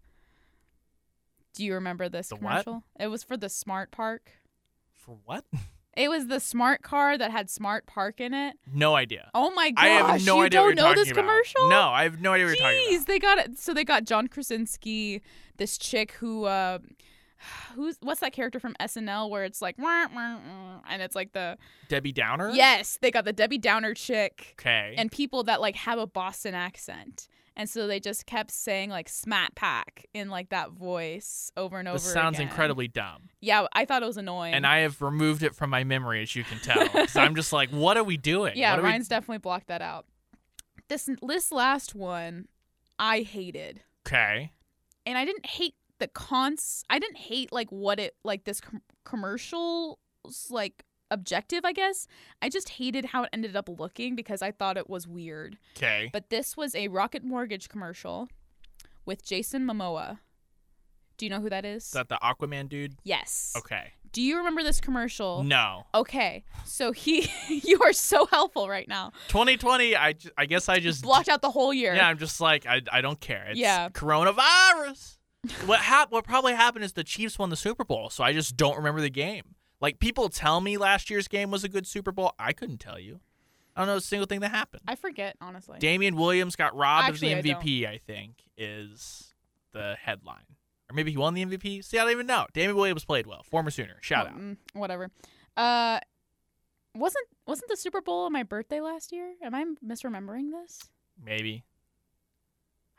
[1.54, 2.40] Do you remember this The what?
[2.64, 2.84] commercial?
[2.98, 4.32] It was for the Smart Park.
[4.92, 5.44] For what?
[5.96, 8.56] It was the smart car that had Smart Park in it.
[8.74, 9.30] No idea.
[9.32, 9.84] Oh my gosh!
[9.84, 11.20] I have no you idea don't what you're know this about.
[11.20, 11.68] commercial?
[11.68, 13.06] No, I have no idea what you're talking Jeez, about.
[13.06, 13.58] they got it.
[13.60, 15.22] So they got John Krasinski,
[15.56, 16.80] this chick who, uh,
[17.74, 21.32] who's what's that character from SNL where it's like, "Wah, wah, wah," and it's like
[21.32, 21.56] the
[21.88, 22.50] Debbie Downer?
[22.50, 24.94] yes, they got the Debbie Downer chick Okay.
[24.96, 29.08] and people that like have a Boston accent, and so they just kept saying like
[29.08, 31.96] "Smaht Pahk" in like that voice over and over.
[31.98, 32.48] this sounds again.
[32.48, 33.28] incredibly dumb.
[33.40, 34.54] Yeah, I thought it was annoying.
[34.54, 37.06] And I have removed it from my memory, as you can tell.
[37.08, 38.54] so I'm just like, what are we doing?
[38.56, 40.06] yeah, What are we- Ryan's definitely blocked that out.
[40.88, 42.46] This this last one,
[42.98, 43.82] I hated.
[44.06, 44.52] Okay.
[45.06, 46.84] And I didn't hate the cons.
[46.90, 49.96] I didn't hate like what it like this com- commercial's
[50.50, 52.06] like objective, I guess.
[52.42, 55.58] I just hated how it ended up looking because I thought it was weird.
[55.76, 56.10] Okay.
[56.12, 58.28] But this was a Rocket Mortgage commercial
[59.06, 60.18] with Jason Momoa.
[61.16, 61.84] Do you know who that is?
[61.84, 62.96] Is that the Aquaman dude?
[63.04, 63.52] yes.
[63.56, 63.92] Okay.
[64.12, 65.42] Do you remember this commercial?
[65.42, 65.86] No.
[65.92, 66.44] Okay.
[66.64, 69.10] So he you are so helpful right now.
[69.28, 69.96] 2020.
[69.96, 71.94] I, I guess I just Blocked out the whole year.
[71.94, 73.46] Yeah, I'm just like I, I don't care.
[73.50, 73.88] It's Yeah.
[73.90, 75.18] coronavirus.
[75.66, 78.56] What hap- What probably happened is the Chiefs won the Super Bowl, so I just
[78.56, 79.54] don't remember the game.
[79.80, 82.32] Like people tell me last year's game was a good Super Bowl.
[82.38, 83.20] I couldn't tell you.
[83.76, 84.82] I don't know a single thing that happened.
[84.86, 85.78] I forget, honestly.
[85.80, 87.86] Damien Williams got robbed Actually, of the MVP.
[87.88, 89.34] I, think is
[89.72, 90.44] the headline,
[90.90, 91.84] or maybe he won the MVP.
[91.84, 92.46] See, I don't even know.
[92.52, 93.42] Damien Williams played well.
[93.42, 93.96] Former Sooner.
[94.00, 94.38] Shout out.
[94.38, 95.10] Mm, whatever.
[95.56, 95.98] Uh
[96.94, 99.34] wasn't wasn't the Super Bowl on my birthday last year?
[99.42, 100.80] Am I misremembering this?
[101.22, 101.64] Maybe.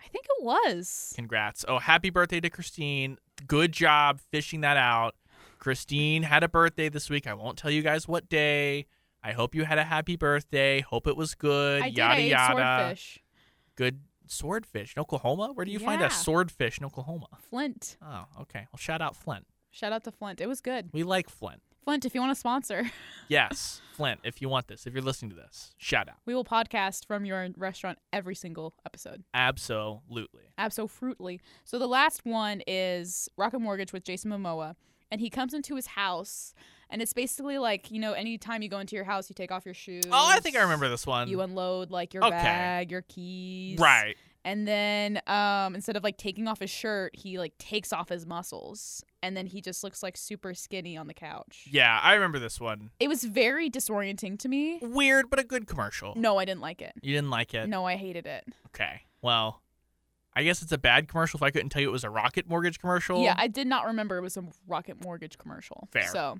[0.03, 1.13] I think it was.
[1.15, 1.65] Congrats.
[1.67, 3.17] Oh, happy birthday to Christine.
[3.47, 5.15] Good job fishing that out.
[5.60, 7.27] Christine had a birthday this week.
[7.27, 8.86] I won't tell you guys what day.
[9.23, 10.81] I hope you had a happy birthday.
[10.81, 11.81] Hope it was good.
[11.81, 11.97] I did.
[11.97, 12.53] yada I yada.
[12.53, 13.19] swordfish.
[13.75, 15.51] Good swordfish in Oklahoma.
[15.53, 17.27] Where do you find a swordfish in Oklahoma?
[17.49, 17.97] Flint.
[18.03, 18.67] Oh, okay.
[18.71, 19.47] Well, shout out Flint.
[19.71, 20.39] Shout out to Flint.
[20.39, 20.89] It was good.
[20.93, 21.62] We like Flint.
[21.86, 22.91] Flint, if you want to sponsor,
[23.28, 24.19] Yes, Flint.
[24.24, 26.15] If you want this, if you're listening to this, shout out.
[26.26, 29.24] we will podcast from your restaurant every single episode.
[29.34, 30.41] Absolutely.
[30.58, 31.39] Absolutely.
[31.63, 34.76] So the last one is Rocket Mortgage with Jason Momoa,
[35.12, 36.54] and he comes into his house,
[36.89, 39.65] and it's basically like you know, anytime you go into your house, you take off
[39.65, 40.04] your shoes.
[40.12, 41.28] Oh, I think I remember this one.
[41.30, 42.32] You unload like your Okay.
[42.36, 44.15] bag, your keys, right.
[44.45, 48.27] And then um, instead of like taking off his shirt, he like takes off his
[48.27, 51.67] muscles, and then he just looks like super skinny on the couch.
[51.69, 52.91] Yeah, I remember this one.
[52.99, 54.79] It was very disorienting to me.
[54.84, 56.13] Weird, but a good commercial.
[56.15, 56.93] No, I didn't like it.
[57.01, 57.67] You didn't like it?
[57.67, 58.45] No, I hated it.
[58.67, 59.01] Okay.
[59.23, 59.63] Well,
[60.36, 62.47] I guess it's a bad commercial if I couldn't tell you it was a Rocket
[62.47, 63.23] Mortgage commercial.
[63.23, 65.88] Yeah, I did not remember it was a Rocket Mortgage commercial.
[65.91, 66.08] Fair.
[66.10, 66.38] So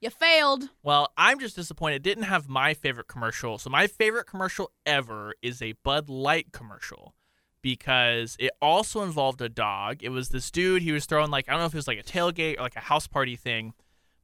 [0.00, 0.70] you failed.
[0.82, 1.96] Well, I'm just disappointed.
[1.96, 3.58] It didn't have my favorite commercial.
[3.58, 7.14] So my favorite commercial ever is a Bud Light commercial
[7.62, 10.02] because it also involved a dog.
[10.02, 10.82] It was this dude.
[10.82, 12.76] He was throwing like I don't know if it was like a tailgate or like
[12.76, 13.74] a house party thing,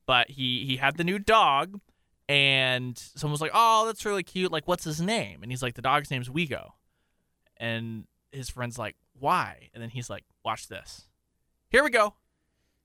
[0.07, 1.81] but he he had the new dog,
[2.29, 4.53] and someone was like, "Oh, that's really cute.
[4.53, 6.71] Like, what's his name?" And he's like, "The dog's name's Wego,"
[7.59, 11.09] and his friend's like, "Why?" And then he's like, "Watch this.
[11.69, 12.15] Here we go."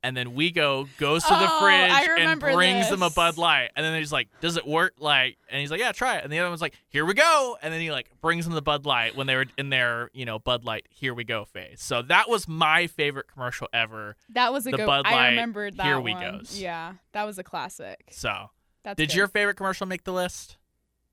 [0.03, 3.11] And then Wego goes to the Oh, fridge and brings them a.
[3.11, 3.69] Bud Light.
[3.75, 6.33] And then he's like, "Does it work?" Like, and he's like, "Yeah, try it." And
[6.33, 8.87] the other one's like, "Here we go." And then he like brings them the Bud
[8.87, 11.83] Light when they were in their you know Bud Light "Here we go" phase.
[11.83, 14.15] So that was my favorite commercial ever.
[14.29, 14.87] That was a The good.
[14.87, 16.37] Bud Light, I remembered that here we one.
[16.39, 16.59] goes.
[16.59, 18.05] Yeah, that was a classic.
[18.09, 18.49] So
[18.81, 19.15] That's did good.
[19.15, 20.57] your favorite commercial make the list?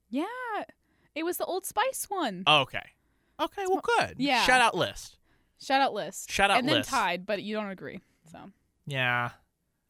[0.09, 0.25] Yeah,
[1.13, 2.41] it was the Old Spice one.
[2.47, 2.81] Oh, okay.
[3.39, 4.15] Okay, well, good.
[4.17, 4.41] Yeah.
[4.45, 5.17] Shout out list.
[5.61, 6.31] Shout out list.
[6.31, 7.99] Shout out and then tied, but you don't agree.
[8.31, 8.39] So
[8.89, 9.29] Yeah.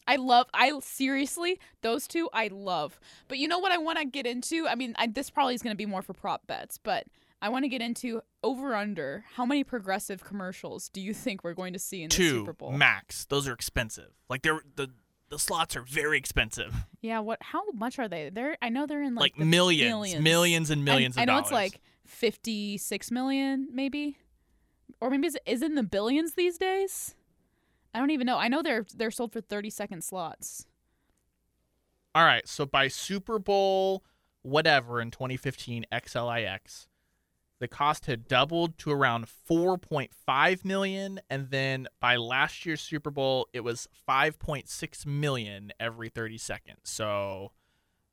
[0.08, 0.48] I love.
[0.54, 3.00] I seriously those two I love.
[3.28, 4.68] But you know what I want to get into?
[4.68, 7.06] I mean, I, this probably is going to be more for prop bets, but
[7.42, 9.24] I want to get into over under.
[9.36, 12.72] How many progressive commercials do you think we're going to see in the Super Bowl?
[12.72, 13.26] max.
[13.26, 14.10] Those are expensive.
[14.30, 14.90] Like they're the
[15.30, 16.74] the slots are very expensive.
[17.02, 17.20] yeah.
[17.20, 17.38] What?
[17.42, 18.32] How much are they?
[18.32, 18.58] They're.
[18.64, 21.34] I know they're in like, Like, the millions, millions, millions and millions I, I know
[21.34, 21.46] dollars.
[21.46, 24.18] it's like fifty-six million, maybe,
[25.00, 27.14] or maybe is is in the billions these days?
[27.94, 28.38] I don't even know.
[28.38, 30.66] I know they're they're sold for thirty-second slots.
[32.16, 34.04] All right, so by Super Bowl
[34.42, 36.88] whatever in 2015 XLIX,
[37.60, 43.48] the cost had doubled to around 4.5 million, and then by last year's Super Bowl,
[43.54, 46.80] it was 5.6 million every 30 seconds.
[46.84, 47.52] So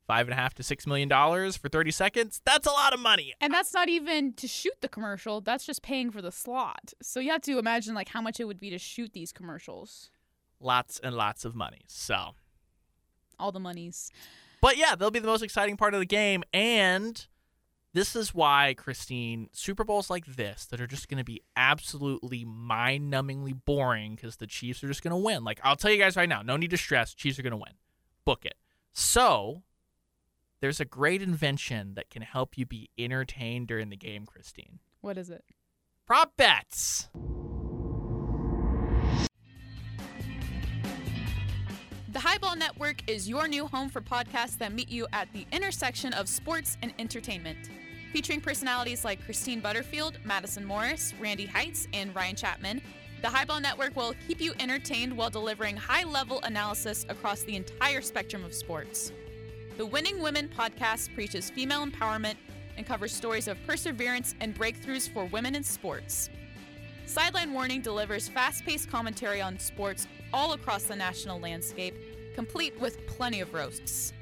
[0.06, 2.40] five and a half to six million dollars for 30 seconds.
[2.44, 3.34] That's a lot of money.
[3.40, 5.40] And that's not even to shoot the commercial.
[5.40, 6.92] That's just paying for the slot.
[7.02, 10.10] So you have to imagine like how much it would be to shoot these commercials.
[10.60, 11.82] Lots and lots of money.
[11.86, 12.34] So,
[13.38, 14.10] All the monies.
[14.62, 17.26] but yeah, they'll be the most exciting part of the game, and
[17.92, 22.44] this is why, Christine, Super Bowls like this that are just going to be absolutely
[22.46, 25.44] mind numbingly boring because the Chiefs are just going to win.
[25.44, 27.12] Like, I'll tell you guys right now, no need to stress.
[27.14, 27.72] Chiefs are going to win.
[28.24, 28.54] Book it.
[28.92, 29.62] So,
[30.60, 34.78] there's a great invention that can help you be entertained during the game, Christine.
[35.00, 35.44] What is it?
[36.06, 37.08] Prop bets.
[42.08, 46.14] The Highball Network is your new home for podcasts that meet you at the intersection
[46.14, 47.58] of sports and entertainment.
[48.12, 52.80] Featuring personalities like Christine Butterfield, Madison Morris, Randy Heights, and Ryan Chapman,
[53.20, 58.00] the Highball Network will keep you entertained while delivering high level analysis across the entire
[58.00, 59.12] spectrum of sports.
[59.76, 62.36] The Winning Women podcast preaches female empowerment,
[62.78, 66.30] and covers stories of perseverance and breakthroughs for women in sports.
[67.04, 71.94] Sideline Warning delivers fast paced commentary on sports all across the national landscape,
[72.34, 74.14] complete with plenty of roasts.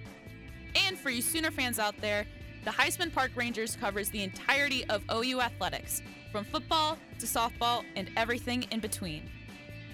[0.75, 2.27] And for you Sooner fans out there,
[2.65, 6.03] the Heisman Park Rangers covers the entirety of OU athletics,
[6.33, 9.31] from football to softball and everything in between.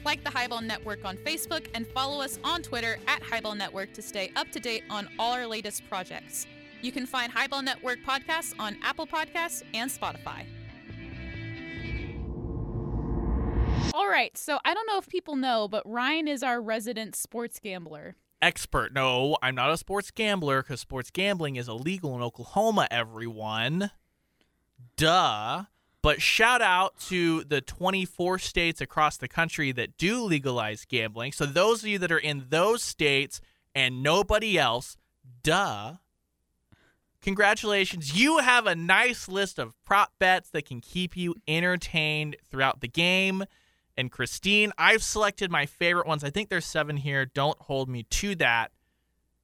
[0.04, 4.02] Like the Highball Network on Facebook and follow us on Twitter at Highball Network to
[4.02, 6.46] stay up to date on all our latest projects.
[6.82, 10.46] You can find Highball Network podcasts on Apple Podcasts and Spotify.
[13.92, 17.58] All right, so I don't know if people know, but Ryan is our resident sports
[17.58, 18.16] gambler.
[18.40, 18.94] Expert.
[18.94, 23.90] No, I'm not a sports gambler because sports gambling is illegal in Oklahoma, everyone.
[24.96, 25.64] Duh.
[26.02, 31.32] But shout out to the 24 states across the country that do legalize gambling.
[31.32, 33.40] So, those of you that are in those states
[33.74, 34.96] and nobody else,
[35.42, 35.94] duh.
[37.22, 38.18] Congratulations.
[38.18, 42.88] You have a nice list of prop bets that can keep you entertained throughout the
[42.88, 43.44] game.
[43.96, 46.24] And Christine, I've selected my favorite ones.
[46.24, 47.26] I think there's seven here.
[47.26, 48.72] Don't hold me to that.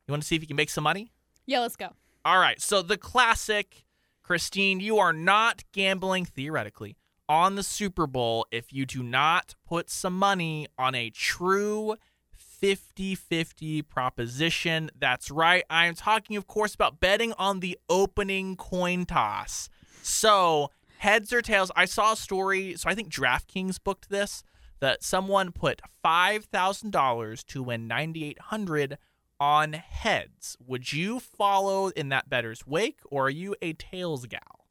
[0.07, 1.13] You want to see if you can make some money?
[1.45, 1.91] Yeah, let's go.
[2.25, 2.61] All right.
[2.61, 3.85] So the classic,
[4.27, 6.97] Christine, you are not gambling theoretically
[7.29, 11.95] on the Super Bowl if you do not put some money on a true
[12.33, 14.91] 50 50 proposition.
[14.99, 15.63] That's right.
[15.71, 19.69] I am talking, of course, about betting on the opening coin toss.
[20.03, 21.71] So heads or tails.
[21.77, 24.43] I saw a story, so I think DraftKings booked this
[24.81, 28.99] that someone put five thousand dollars to win ninety eight hundred
[29.41, 30.57] on heads.
[30.67, 34.67] Would you follow in that better's wake, or are you a tails gal?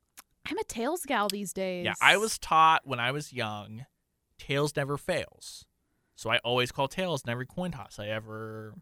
[0.49, 1.86] I'm a tails gal these days.
[1.86, 3.86] Yeah, I was taught when I was young,
[4.38, 5.66] tails never fails.
[6.16, 8.74] So I always call tails in every coin toss I ever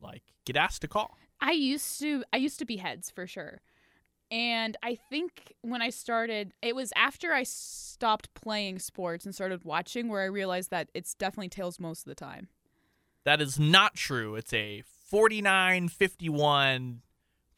[0.00, 1.18] like get asked to call.
[1.40, 3.60] I used to I used to be heads for sure.
[4.30, 9.62] And I think when I started, it was after I stopped playing sports and started
[9.62, 12.48] watching where I realized that it's definitely tails most of the time.
[13.24, 14.34] That is not true.
[14.34, 14.82] It's a
[15.12, 17.02] 49 51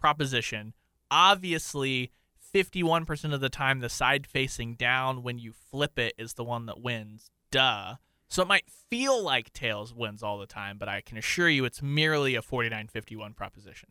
[0.01, 0.75] proposition.
[1.09, 2.11] Obviously,
[2.53, 6.67] 51% of the time, the side facing down when you flip it is the one
[6.67, 7.31] that wins.
[7.53, 7.95] Duh.
[8.27, 11.65] So it might feel like tails wins all the time, but I can assure you
[11.65, 13.91] it's merely a 49 51 proposition.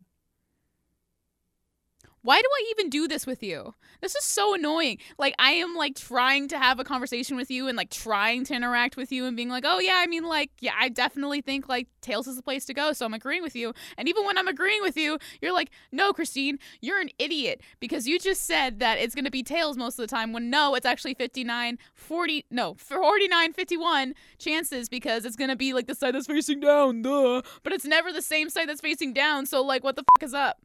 [2.23, 3.75] Why do I even do this with you?
[3.99, 4.99] This is so annoying.
[5.17, 8.53] Like I am like trying to have a conversation with you and like trying to
[8.53, 11.67] interact with you and being like, "Oh yeah, I mean like yeah, I definitely think
[11.67, 13.73] like Tails is the place to go." So I'm agreeing with you.
[13.97, 18.07] And even when I'm agreeing with you, you're like, "No, Christine, you're an idiot because
[18.07, 20.75] you just said that it's going to be Tails most of the time when no,
[20.75, 25.95] it's actually 59 40 no, 49 51 chances because it's going to be like the
[25.95, 27.41] side that's facing down, duh.
[27.63, 29.45] But it's never the same side that's facing down.
[29.45, 30.61] So like what the fuck is up?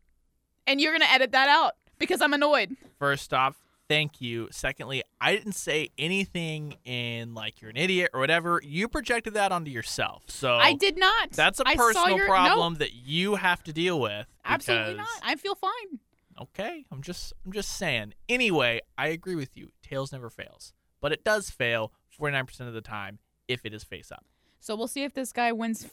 [0.69, 2.77] And you're gonna edit that out because I'm annoyed.
[2.99, 3.57] First off,
[3.89, 4.49] thank you.
[4.53, 8.61] Secondly, I didn't say anything in like you're an idiot or whatever.
[8.63, 10.25] You projected that onto yourself.
[10.29, 11.31] So I did not.
[11.33, 14.27] That's a I personal your- problem no, that you have to deal with.
[14.45, 15.29] absolutely because- not.
[15.31, 15.99] I feel fine.
[16.41, 18.15] Okay, I'm just I'm just saying.
[18.29, 19.73] Anyway, I agree with you.
[19.83, 24.13] Tails never fails, but it does fail 49% of the time if it is face
[24.13, 24.25] up.
[24.61, 25.87] So we'll see if this guy wins.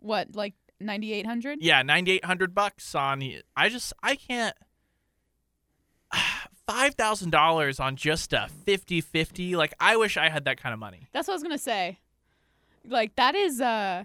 [0.00, 1.58] What like 9800?
[1.62, 3.22] Yeah, 9800 bucks on
[3.56, 4.56] I just I can't
[6.68, 9.54] $5,000 on just a 50-50.
[9.56, 11.08] Like I wish I had that kind of money.
[11.12, 11.98] That's what I was gonna say.
[12.86, 14.04] Like that is uh,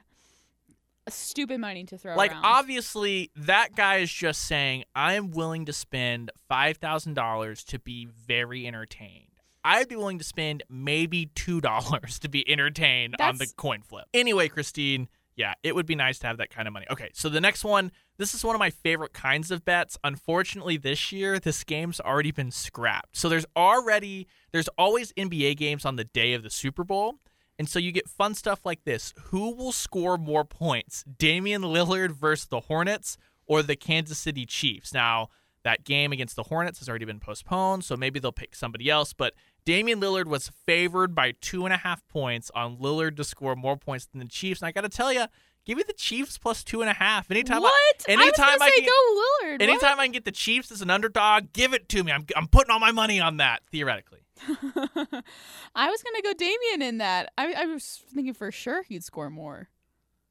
[1.08, 2.46] a stupid money to throw Like around.
[2.46, 9.26] obviously that guy is just saying I'm willing to spend $5,000 to be very entertained.
[9.64, 14.06] I'd be willing to spend maybe $2 to be entertained on the coin flip.
[14.14, 15.10] Anyway, Christine,
[15.40, 16.86] yeah, it would be nice to have that kind of money.
[16.92, 19.98] Okay, so the next one, this is one of my favorite kinds of bets.
[20.04, 23.16] Unfortunately, this year this game's already been scrapped.
[23.16, 27.16] So there's already there's always NBA games on the day of the Super Bowl.
[27.58, 29.14] And so you get fun stuff like this.
[29.28, 31.06] Who will score more points?
[31.06, 33.18] Damian Lillard versus the Hornets
[33.48, 34.94] or the Kansas City Chiefs?
[34.94, 35.30] Now,
[35.64, 39.14] that game against the Hornets has already been postponed, so maybe they'll pick somebody else.
[39.14, 39.34] But
[39.66, 43.78] Damian Lillard was favored by two and a half points on Lillard to score more
[43.78, 44.62] points than the Chiefs.
[44.62, 45.26] And I got to tell you,
[45.66, 47.30] give me the Chiefs plus two and a half.
[47.30, 47.74] Anytime what?
[48.08, 49.62] I, anytime I say can, go Lillard.
[49.62, 52.12] anytime I can get the Chiefs as an underdog, give it to me.
[52.12, 54.20] I'm, I'm putting all my money on that, theoretically.
[54.48, 57.32] I was gonna go Damian in that.
[57.38, 59.70] I, I was thinking for sure he'd score more.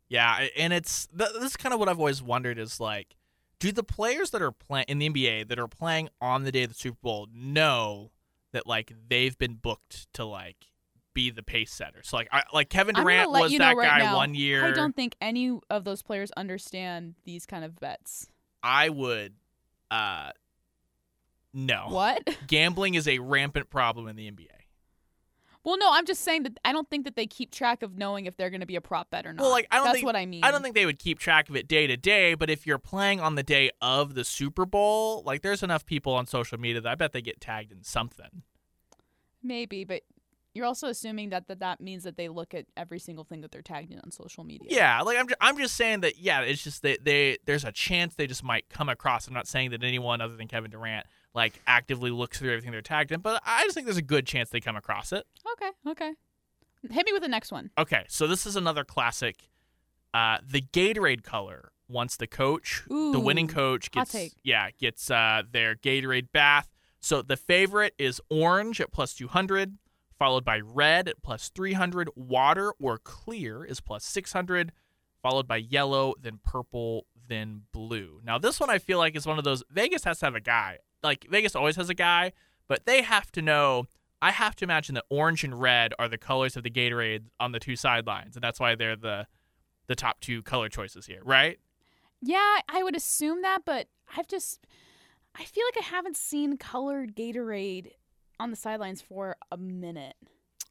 [0.08, 3.16] Yeah, and it's th- this is kind of what I've always wondered is like,
[3.58, 6.62] do the players that are playing in the NBA that are playing on the day
[6.62, 8.10] of the Super Bowl know
[8.58, 10.56] that like they've been booked to like
[11.14, 12.00] be the pace setter?
[12.02, 14.64] So like, I, like Kevin Durant was that right guy now, one year.
[14.64, 18.28] I don't think any of those players understand these kind of bets.
[18.62, 19.34] I would,
[19.90, 20.30] uh,
[21.54, 21.86] No.
[21.88, 22.28] What?
[22.48, 24.48] Gambling is a rampant problem in the NBA.
[25.64, 28.24] Well, no, I'm just saying that I don't think that they keep track of knowing
[28.26, 29.42] if they're going to be a prop bet or not.
[29.42, 30.42] Well, like I don't That's think what I mean.
[30.42, 32.78] I don't think they would keep track of it day to day, but if you're
[32.78, 36.80] playing on the day of the Super Bowl, like there's enough people on social media
[36.80, 38.44] that I bet they get tagged in something.
[39.42, 40.02] Maybe, but
[40.54, 43.52] you're also assuming that, that that means that they look at every single thing that
[43.52, 44.68] they're tagged in on social media.
[44.70, 47.72] Yeah, like I'm just, I'm just saying that yeah, it's just that they there's a
[47.72, 49.28] chance they just might come across.
[49.28, 52.82] I'm not saying that anyone other than Kevin Durant like actively looks through everything they're
[52.82, 55.26] tagged in, but I just think there's a good chance they come across it.
[55.52, 55.70] Okay.
[55.86, 56.12] Okay.
[56.90, 57.70] Hit me with the next one.
[57.76, 59.48] Okay, so this is another classic.
[60.14, 61.72] Uh, the Gatorade color.
[61.90, 64.14] Once the coach, the winning coach, gets
[64.44, 66.68] yeah gets uh, their Gatorade bath.
[67.08, 69.78] So the favorite is orange at plus 200,
[70.18, 72.10] followed by red at plus 300.
[72.14, 74.72] Water or clear is plus 600,
[75.22, 78.20] followed by yellow, then purple, then blue.
[78.22, 80.40] Now this one I feel like is one of those Vegas has to have a
[80.40, 80.80] guy.
[81.02, 82.34] Like Vegas always has a guy,
[82.68, 83.86] but they have to know.
[84.20, 87.52] I have to imagine that orange and red are the colors of the Gatorade on
[87.52, 89.26] the two sidelines, and that's why they're the
[89.86, 91.58] the top two color choices here, right?
[92.20, 94.66] Yeah, I would assume that, but I've just
[95.38, 97.92] I feel like I haven't seen colored Gatorade
[98.40, 100.16] on the sidelines for a minute.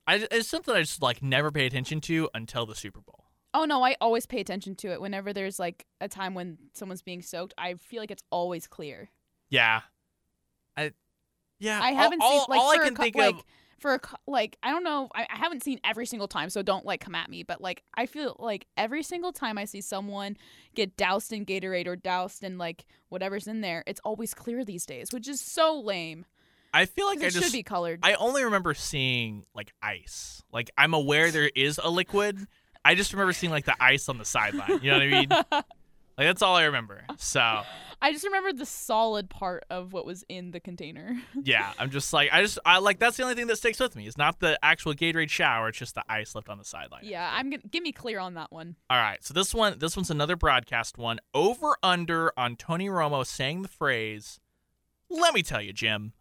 [0.05, 3.25] I, it's something I just like never pay attention to until the Super Bowl.
[3.53, 7.01] Oh no, I always pay attention to it whenever there's like a time when someone's
[7.01, 7.53] being soaked.
[7.57, 9.09] I feel like it's always clear.
[9.49, 9.81] Yeah,
[10.75, 10.91] I
[11.59, 11.79] yeah.
[11.81, 13.43] I haven't all, seen like all for I can think like of.
[13.79, 16.85] For a like I don't know I, I haven't seen every single time so don't
[16.85, 20.37] like come at me but like I feel like every single time I see someone
[20.75, 24.85] get doused in Gatorade or doused in like whatever's in there it's always clear these
[24.85, 26.25] days which is so lame
[26.73, 30.43] I feel like I it just should be colored I only remember seeing like ice.
[30.51, 32.47] Like I'm aware there is a liquid.
[32.83, 34.79] I just remember seeing like the ice on the sideline.
[34.81, 35.63] You know what I mean?
[36.17, 37.03] like that's all I remember.
[37.17, 37.39] So
[38.01, 42.13] I just remember the solid part of what was in the container yeah, I'm just
[42.13, 44.07] like I just I like that's the only thing that sticks with me.
[44.07, 45.69] It's not the actual Gatorade shower.
[45.69, 47.01] It's just the ice left on the sideline.
[47.03, 49.95] yeah I'm gonna give me clear on that one All right, so this one, this
[49.95, 51.19] one's another broadcast one.
[51.33, 54.39] Over under on Tony Romo saying the phrase,
[55.09, 56.13] "Let me tell you, Jim."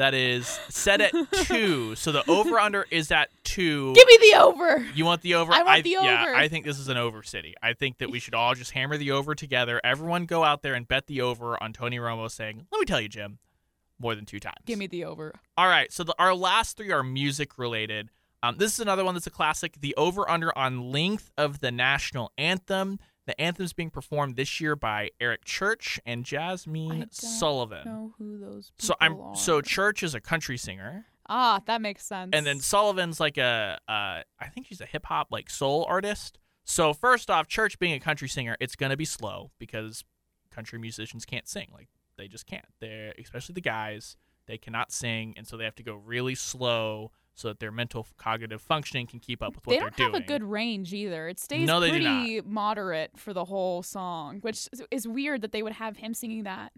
[0.00, 1.12] That is set at
[1.44, 1.94] two.
[1.94, 3.92] So the over under is at two.
[3.94, 5.52] give me the over You want the over?
[5.52, 6.06] I want the over.
[6.06, 6.32] Yeah.
[6.34, 7.54] I think this is an over city.
[7.62, 9.78] I think that we should all just hammer the over together.
[9.84, 12.98] Everyone go out there and bet the over on Tony Romo saying, "Let me tell
[12.98, 13.40] you, Jim,"
[13.98, 14.56] more than two times.
[14.64, 18.08] give me the over All right, so the, our last three are music related.
[18.42, 19.74] Um, this is another one that's a classic.
[19.82, 23.00] The over under on length of the national anthem.
[23.26, 27.84] The anthem's being performed this year by Eric Church and I Jazmine don't Sullivan.
[27.84, 29.36] know who those people So I'm are.
[29.36, 33.78] so Church is a country singer, ah that makes sense and then Sullivan's like a
[33.88, 36.38] uh, I think she's a hip hop like soul artist.
[36.64, 40.04] So first off, Church being a country singer, it's gonna be slow because
[40.50, 41.68] country musicians can't sing.
[41.72, 42.66] Like they just can't.
[42.80, 44.16] They're especially the guys.
[44.46, 48.06] They cannot sing, and so they have to go really slow so that their mental
[48.16, 50.12] cognitive functioning can keep up with what they don't doing.
[50.12, 51.28] have a good range either.
[51.28, 55.72] It stays No, pretty moderate for the whole song, which is- weird that they would
[55.74, 56.72] have him singing that.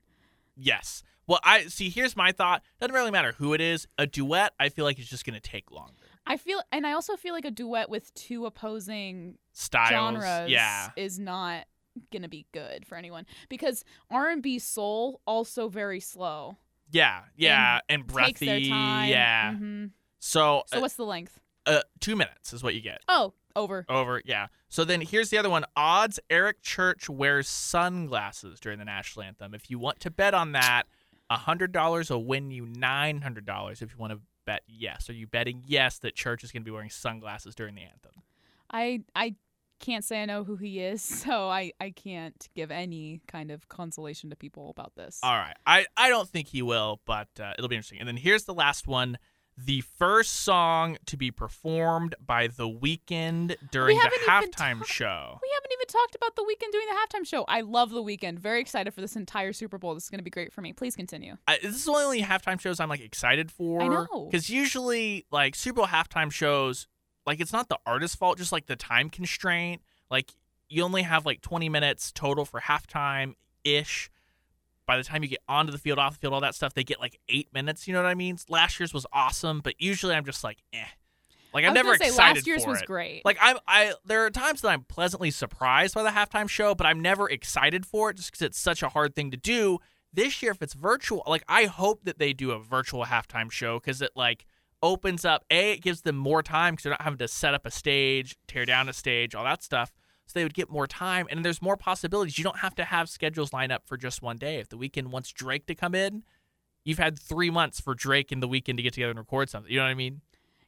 [0.57, 1.03] Yes.
[1.27, 1.89] Well, I see.
[1.89, 2.63] Here's my thought.
[2.81, 3.87] Doesn't really matter who it is.
[3.97, 5.95] A duet, I feel like, is just going to take longer.
[6.27, 10.91] I feel, and I also feel like a duet with two opposing Styles, genres yeah,
[10.97, 11.67] is not
[12.13, 16.57] gonna be good for anyone because R and B soul also very slow,
[16.93, 19.09] yeah, yeah, and, their breathy, time.
[19.11, 19.55] yeah.
[19.57, 19.87] hmm
[20.25, 21.41] So, So uh, what's the length?
[21.67, 23.01] uh, two minutes is what you get.
[23.09, 23.85] Oh, over.
[23.89, 24.47] Over, yeah.
[24.69, 25.65] So then here's the other one.
[25.77, 29.53] Odds Eric Church wears sunglasses during the national anthem.
[29.53, 30.85] If you want to bet on that,
[31.31, 35.11] $100 will win you $900 if you want to bet yes.
[35.11, 38.13] Are you betting yes that Church is going to be wearing sunglasses during the anthem?
[38.71, 39.35] I I
[39.81, 43.69] can't say I know who he is, so I I can't give any kind of
[43.69, 45.19] consolation to people about this.
[45.23, 45.57] All right.
[45.67, 47.99] I, I don't think he will, but uh, it'll be interesting.
[47.99, 49.19] And then here's the last one.
[49.59, 55.39] The first song to be performed by The Weeknd during the haven't halftime talked- show.
[55.43, 57.45] We haven't even talked about the Weeknd doing the halftime show.
[57.47, 58.39] I love the Weeknd.
[58.39, 59.95] Very excited for this entire Super Bowl.
[59.95, 60.73] This is going to be great for me.
[60.73, 61.37] Please continue.
[61.47, 63.83] I, this is the only halftime shows I'm like excited for.
[63.83, 64.29] I know.
[64.31, 66.87] Because usually, like Super Bowl halftime shows,
[67.27, 69.83] like it's not the artist's fault, just like the time constraint.
[70.11, 70.33] Like
[70.69, 73.35] you only have like 20 minutes total for halftime
[73.65, 74.11] ish.
[74.93, 76.85] By the time you get onto the field, off the field, all that stuff, they
[76.85, 77.89] get like eight minutes.
[77.89, 78.37] You know what I mean?
[78.51, 80.85] Last year's was awesome, but usually I'm just like, eh.
[81.55, 82.87] Like I I'm never say, excited last year's for was it.
[82.87, 83.25] great.
[83.25, 86.87] Like I'm, I there are times that I'm pleasantly surprised by the halftime show, but
[86.87, 89.79] I'm never excited for it just because it's such a hard thing to do.
[90.13, 93.81] This year, if it's virtual, like I hope that they do a virtual halftime show
[93.81, 94.45] because it like
[94.83, 95.47] opens up.
[95.51, 98.37] A, it gives them more time because they're not having to set up a stage,
[98.47, 99.91] tear down a stage, all that stuff.
[100.33, 102.39] So they would get more time, and there's more possibilities.
[102.39, 104.57] You don't have to have schedules line up for just one day.
[104.57, 106.23] If the Weeknd wants Drake to come in,
[106.85, 109.71] you've had three months for Drake and the Weeknd to get together and record something.
[109.71, 110.23] You know what I mean?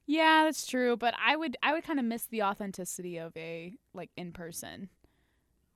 [0.07, 0.99] Yeah, that's true.
[0.99, 4.91] But I would I would kind of miss the authenticity of a like in person?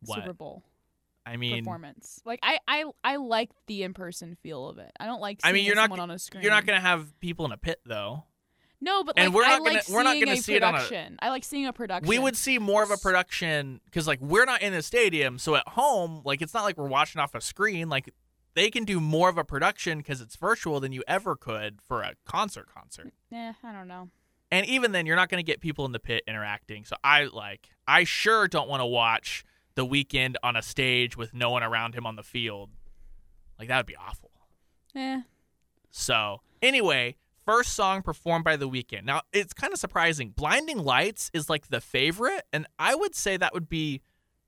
[0.04, 0.64] Super Bowl
[1.24, 2.20] I mean, performance.
[2.24, 4.92] Like I I I like the in person feel of it.
[5.00, 5.40] I don't like.
[5.44, 6.42] I mean, you're not on a screen.
[6.42, 8.24] you're not gonna have people in a pit though.
[8.80, 10.74] No, but and like, we're I not gonna- like we're not gonna see it on
[10.74, 11.18] a- production.
[11.20, 12.08] I like seeing a production.
[12.08, 15.56] We would see more of a production because like we're not in the stadium, so
[15.56, 17.88] at home, like it's not like we're watching off a screen.
[17.88, 18.14] Like
[18.54, 22.02] they can do more of a production because it's virtual than you ever could for
[22.02, 23.12] a concert concert.
[23.30, 24.10] Yeah, I don't know.
[24.50, 26.84] And even then, you're not going to get people in the pit interacting.
[26.86, 31.34] So I like, I sure don't want to watch the Weeknd on a stage with
[31.34, 32.70] no one around him on the field.
[33.58, 34.30] Like that would be awful.
[34.94, 35.20] Yeah.
[35.90, 37.16] So anyway,
[37.48, 39.04] first song performed by the Weeknd.
[39.04, 40.30] Now it's kind of surprising.
[40.30, 44.02] Blinding Lights is like the favorite, and I would say that would be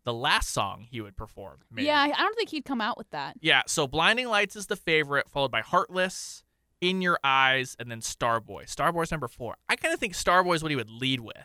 [0.05, 1.61] the last song he would perform.
[1.71, 1.87] maybe.
[1.87, 3.37] Yeah, I I don't think he'd come out with that.
[3.41, 6.43] Yeah, so Blinding Lights is the favorite, followed by Heartless,
[6.83, 8.69] In Your Eyes, and then Starboy.
[8.69, 9.57] Starboy's number four.
[9.69, 11.37] I kind of think Starboy is what he would lead with.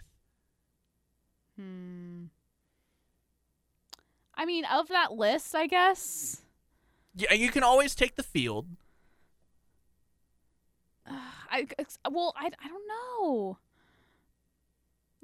[1.58, 2.26] Hmm.
[4.36, 6.41] I mean, of that list, I guess.
[7.16, 8.68] Yeah, you can always take the field.
[11.50, 11.68] I
[12.10, 13.58] well, I, I don't know.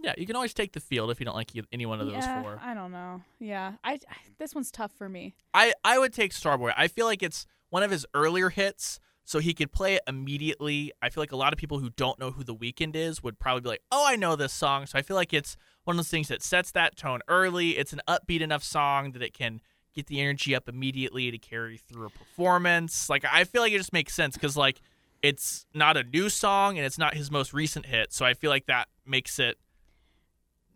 [0.04, 2.24] Yeah, you can always take the field if you don't like any one of those
[2.24, 2.60] yeah, four.
[2.62, 3.22] I don't know.
[3.40, 5.36] Yeah, I, I this one's tough for me.
[5.54, 6.74] I, I would take Starboy.
[6.76, 10.92] I feel like it's one of his earlier hits, so he could play it immediately.
[11.02, 13.40] I feel like a lot of people who don't know who The Weeknd is would
[13.40, 14.88] probably be like, oh, I know this song.
[14.88, 17.78] So I feel like it's one of those things that sets that tone early.
[17.78, 19.62] It's an upbeat enough song that it can
[19.94, 23.10] get the energy up immediately to carry through a performance.
[23.10, 24.82] Like, I feel like it just makes sense because, like,
[25.22, 28.12] it's not a new song and it's not his most recent hit.
[28.14, 29.58] So I feel like that makes it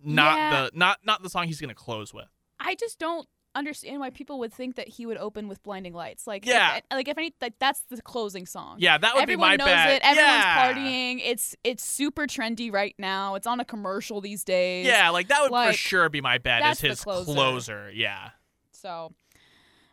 [0.03, 0.49] not Yeah.
[0.51, 2.27] the not not the song he's gonna close with.
[2.59, 6.27] I just don't understand why people would think that he would open with blinding lights.
[6.27, 6.75] Like, Yeah.
[6.77, 8.77] if, like if any, like that's the closing song.
[8.79, 9.89] Yeah, that would Everyone be my knows bet.
[9.91, 10.01] it.
[10.03, 10.73] Everyone's yeah.
[10.73, 11.21] partying.
[11.23, 13.35] It's it's super trendy right now.
[13.35, 14.85] It's on a commercial these days.
[14.85, 17.33] Yeah, like that would for sure be my bet as his closer.
[17.33, 17.91] closer.
[17.93, 18.31] Yeah.
[18.73, 19.13] So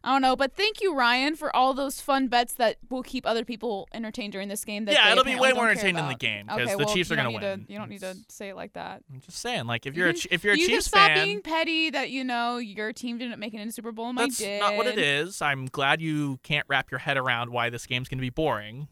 [0.05, 3.25] I don't know, but thank you, Ryan, for all those fun bets that will keep
[3.25, 4.85] other people entertained during this game.
[4.87, 7.13] That yeah, it'll be way more entertaining than the game because Okay, the well, Chiefs
[7.13, 7.65] are gonna need win.
[7.67, 9.03] To, you don't need to say it like that.
[9.13, 10.99] I'm just saying, like if You you're a can- if you're a you Chiefs can
[10.99, 14.09] stop fan, being petty that you know your team didn't make it into Super Bowl
[14.09, 14.61] and that's did.
[14.61, 15.41] not what it is.
[15.41, 18.89] I'm glad you can't wrap your head around why this game's gonna be boring.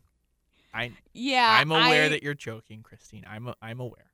[0.73, 3.25] I Yeah, I'm aware I- that you're joking, Christine.
[3.29, 4.07] I'm I'm aware.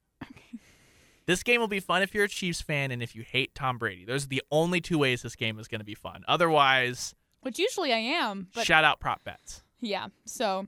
[1.27, 3.79] This game will be fun if you're a Chiefs fan and if you hate Tom
[3.79, 4.05] Brady.
[4.05, 6.24] Those are the only two ways this game is going to be fun.
[6.29, 9.62] Otherwise, which usually I am, but shout out prop bets.
[9.81, 10.07] Yeah.
[10.24, 10.66] So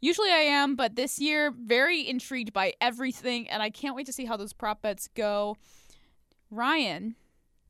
[0.00, 4.12] usually I am, but this year very intrigued by everything and I can't wait to
[4.12, 5.56] see how those prop bets go.
[6.50, 7.14] Ryan,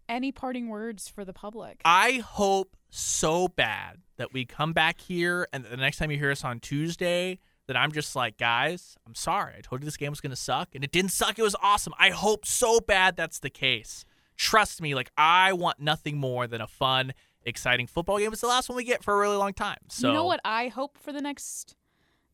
[0.08, 1.82] any parting words for the public?
[1.84, 6.30] I hope so bad that we come back here and the next time you hear
[6.30, 7.38] us on Tuesday
[7.70, 9.54] that I'm just like, guys, I'm sorry.
[9.56, 11.38] I told you this game was going to suck and it didn't suck.
[11.38, 11.94] It was awesome.
[12.00, 14.04] I hope so bad that's the case.
[14.36, 17.12] Trust me, like I want nothing more than a fun,
[17.44, 18.32] exciting football game.
[18.32, 19.78] It's the last one we get for a really long time.
[19.86, 21.76] So you know what I hope for the next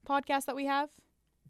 [0.09, 0.89] podcast that we have?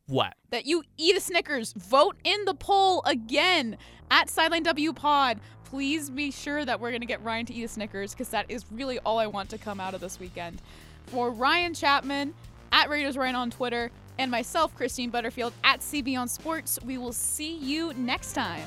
[0.08, 0.34] What?
[0.50, 1.72] That you eat a Snickers.
[1.74, 3.76] Vote in the poll again
[4.10, 5.38] at Sideline W Pod.
[5.62, 8.50] Please be sure that we're going to get Ryan to eat a Snickers because that
[8.50, 10.60] is really all I want to come out of this weekend.
[11.06, 12.34] For Ryan Chapman
[12.72, 17.12] at Raiders Ryan on Twitter and myself, Christine Butterfield at CB on Sports, we will
[17.12, 18.66] see you next time.